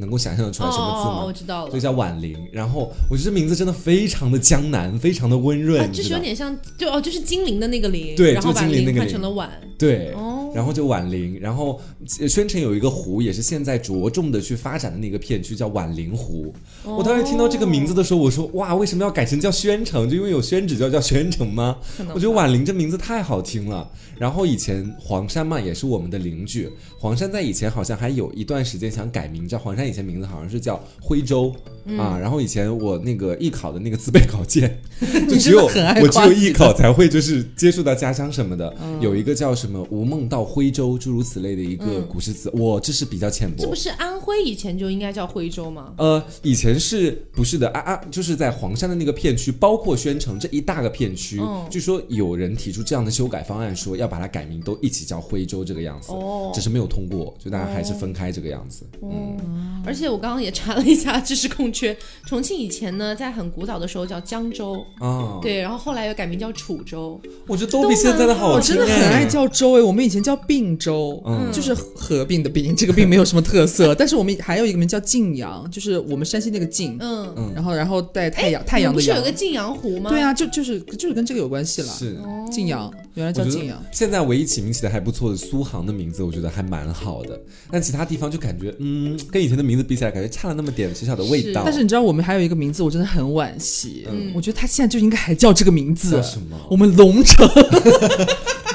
[0.00, 1.20] 能够想象得出来什么字吗？
[1.20, 2.36] 哦我知道了，所以叫婉玲。
[2.50, 9.48] 然后我觉得这名字真的非常的江南，非常的温润，就是有点像，就哦，就是精灵的那个灵，对，然后把灵换成了婉，
[9.78, 10.12] 对，
[10.54, 11.38] 然后就宛陵。
[11.40, 11.80] 然后
[12.28, 16.52] 宣城有一个湖，也是现在着重的去发展的那个片区，叫宛陵湖。
[16.84, 20.08] 我当时听到这个名字的时候，我说哇，为什么要改成叫宣城？
[20.08, 21.76] 就因为有宣纸就要叫宣城吗？
[22.14, 23.90] 我觉得宛陵这名字太好听了。
[24.18, 26.68] 然后以前黄山嘛，也是我们的邻居。
[26.98, 31.54] 黄山在以前好像还有一段时间想改名叫黄山，以前名字好像是叫徽州
[31.98, 32.18] 啊。
[32.18, 34.78] 然后以前我那个艺考的那个自备稿件，
[35.26, 38.74] 就只有我只有艺考才会就是接触到家乡什么的。
[39.00, 43.56] 有一个叫什么“吴梦到徽州”诸如此类的一个古诗词，我这是比较浅薄。
[43.62, 45.94] 这不是安徽以前就应该叫徽州吗？
[45.96, 48.00] 呃，以前是不是的啊啊？
[48.10, 54.10] 就是在黄山的那个片区，包括宣城这一大个片区，据说有人提出这样的修改方案，说要。
[54.10, 58.84] 把它改名都一起叫徽州这个样子，哦只是没有通过，就大家还是分开这个样子。
[59.04, 67.20] 嗯，而且我刚刚也查了一下知识空缺，重庆以前呢，在很古早的时候叫江州啊，对，然后后来又改名叫楚州。
[67.46, 68.54] 我觉得都比现在的好。
[68.54, 73.94] 我真的很爱叫州哎，我们以前叫并州，嗯就是合并的并，这个并没有什么特色。
[73.98, 79.14] 但是我们还有一个名叫晋阳，就是我们山西那个晋，嗯嗯，然后然后带太阳太阳的阳。
[79.14, 80.10] 不是有个晋阳湖吗？
[80.10, 81.88] 对啊，就就是就是跟这个有关系了。
[81.88, 82.16] 是
[82.50, 83.82] 晋阳，原来叫晋阳。
[83.92, 87.38] 现在唯一起名起的还不错的苏杭的名字，我觉得还蛮好的。
[87.70, 91.62] 但其他地方就感觉，嗯，跟以前的名字比起来，感觉差了那么点小小的味道。
[91.64, 94.06] 但是你知道，我们还有一个名字，我真的很惋惜。
[94.10, 96.10] 嗯，我觉得他现在就应该还叫这个名字。
[96.10, 96.56] 叫什么？
[96.70, 97.48] 我们龙城，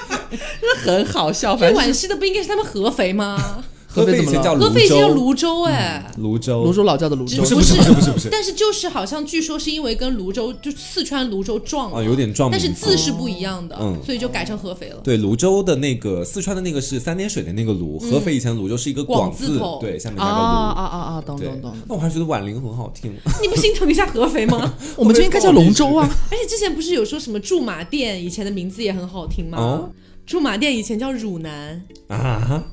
[0.83, 1.55] 很好笑。
[1.55, 3.63] 最惋惜的不应该是他们合肥吗？
[3.95, 6.63] 合肥以前叫合肥以前叫泸州哎，泸州。
[6.65, 7.37] 泸州老窖的泸州。
[7.37, 14.97] 不是不是不是不是，但是就是好像据说是因为跟泸州就四川泸州撞啊有点撞，但是字是不一样的，嗯，所以就改成合肥了。
[15.01, 20.35] 对，泸州的那个四川的那个是三点水的那个泸，合肥以前泸州是一个广字，对，下面加个泸。
[20.35, 21.73] 啊啊啊，懂懂懂。
[21.87, 24.73] 那我还觉得婉玲很好听， 你不心疼一下合肥吗？
[24.97, 26.05] 我们就应该叫龙州啊。
[26.29, 29.87] 而且之前不是有说什么驻马店以前的名字也很好听吗？
[30.25, 32.63] 驻马店以前叫汝南啊，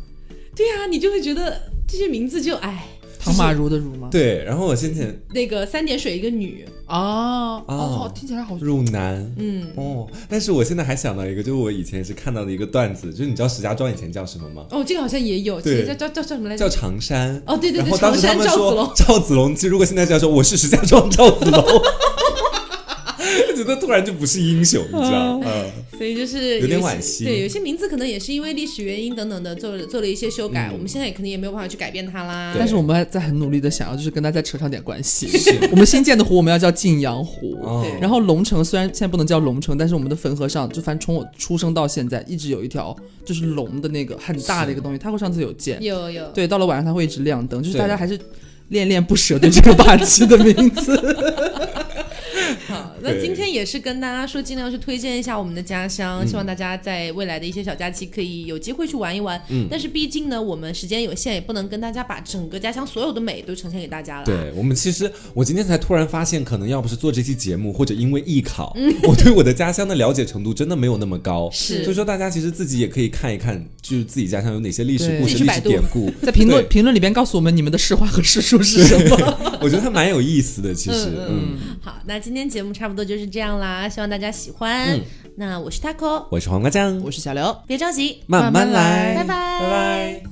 [0.57, 1.72] 对呀，你就会觉得。
[1.84, 2.86] 这些名字就哎，
[3.18, 4.09] 唐马如的如吗？
[4.11, 14.64] 对，然后我先前那个三点水一个女哦哦，听起来好汝南，嗯哦，但是我现在还想到一个，就是我以前是看到的一个段子，就是你知道石家庄以前叫什么吗？
[14.70, 16.66] 哦，这个好像也有，对，叫叫叫叫什么来着？
[16.66, 21.62] 叫常山哦，对对对，长山赵子龙，赵子龙，其实如果现在这样说，我是石家庄赵子龙。
[23.55, 25.40] 觉得突然就不是英雄，你知道？
[25.44, 27.24] 嗯，所以就是有点惋惜。
[27.24, 32.55] 对，有些名字可能也是因为历史原因等等的做做了一些修改，我们现在也肯定也没有办法去改变它啦。
[32.59, 35.28] 但是我们还在很努力的想要，就是跟它再扯上点关系。
[35.70, 37.59] 我们新建的湖我们要叫晋阳湖，
[38.00, 44.98] 然后龙城虽然现在不能叫龙城，但是我们的汾河上，就反正从我出生到现在，一直有一条就是龙的那个很大的一个东西。
[44.98, 46.28] 它会上次有见，有有。
[46.32, 48.18] 对，到了晚上它会一直亮灯，就是大家还是
[48.68, 50.96] 恋恋不舍对这个霸气的名字。
[53.03, 59.40] 那今天也是跟大家说，尽量去推荐一下我们的家乡，希望大家在未来的一些小假期可以有机会去玩一玩。
[59.48, 64.24] 嗯，但是毕竟呢，我们时间有限，也不能跟大家把整个家乡所有的美都呈现给大家了。
[64.24, 68.76] 对我们其实，我今天才突然发现，可能要不是做这期节目，或者因为艺考，
[69.09, 71.50] 我对我的家乡的了解程度真的没有那么高。
[71.53, 79.38] 是，所以说大家其实自己也可以看一看，就是自己家乡有哪些历史故事、历史典故，在评论评论里边告诉我们你们的实话和实说是什么。
[79.61, 81.12] 我觉得它蛮有意思的，其实。
[81.28, 85.01] 嗯，好，那今天节目差不多就是这样啦，希望大家喜欢。
[85.36, 90.32] 那我是 taco，我是黄瓜酱，我是小刘，别着急，慢慢来，拜拜，拜拜。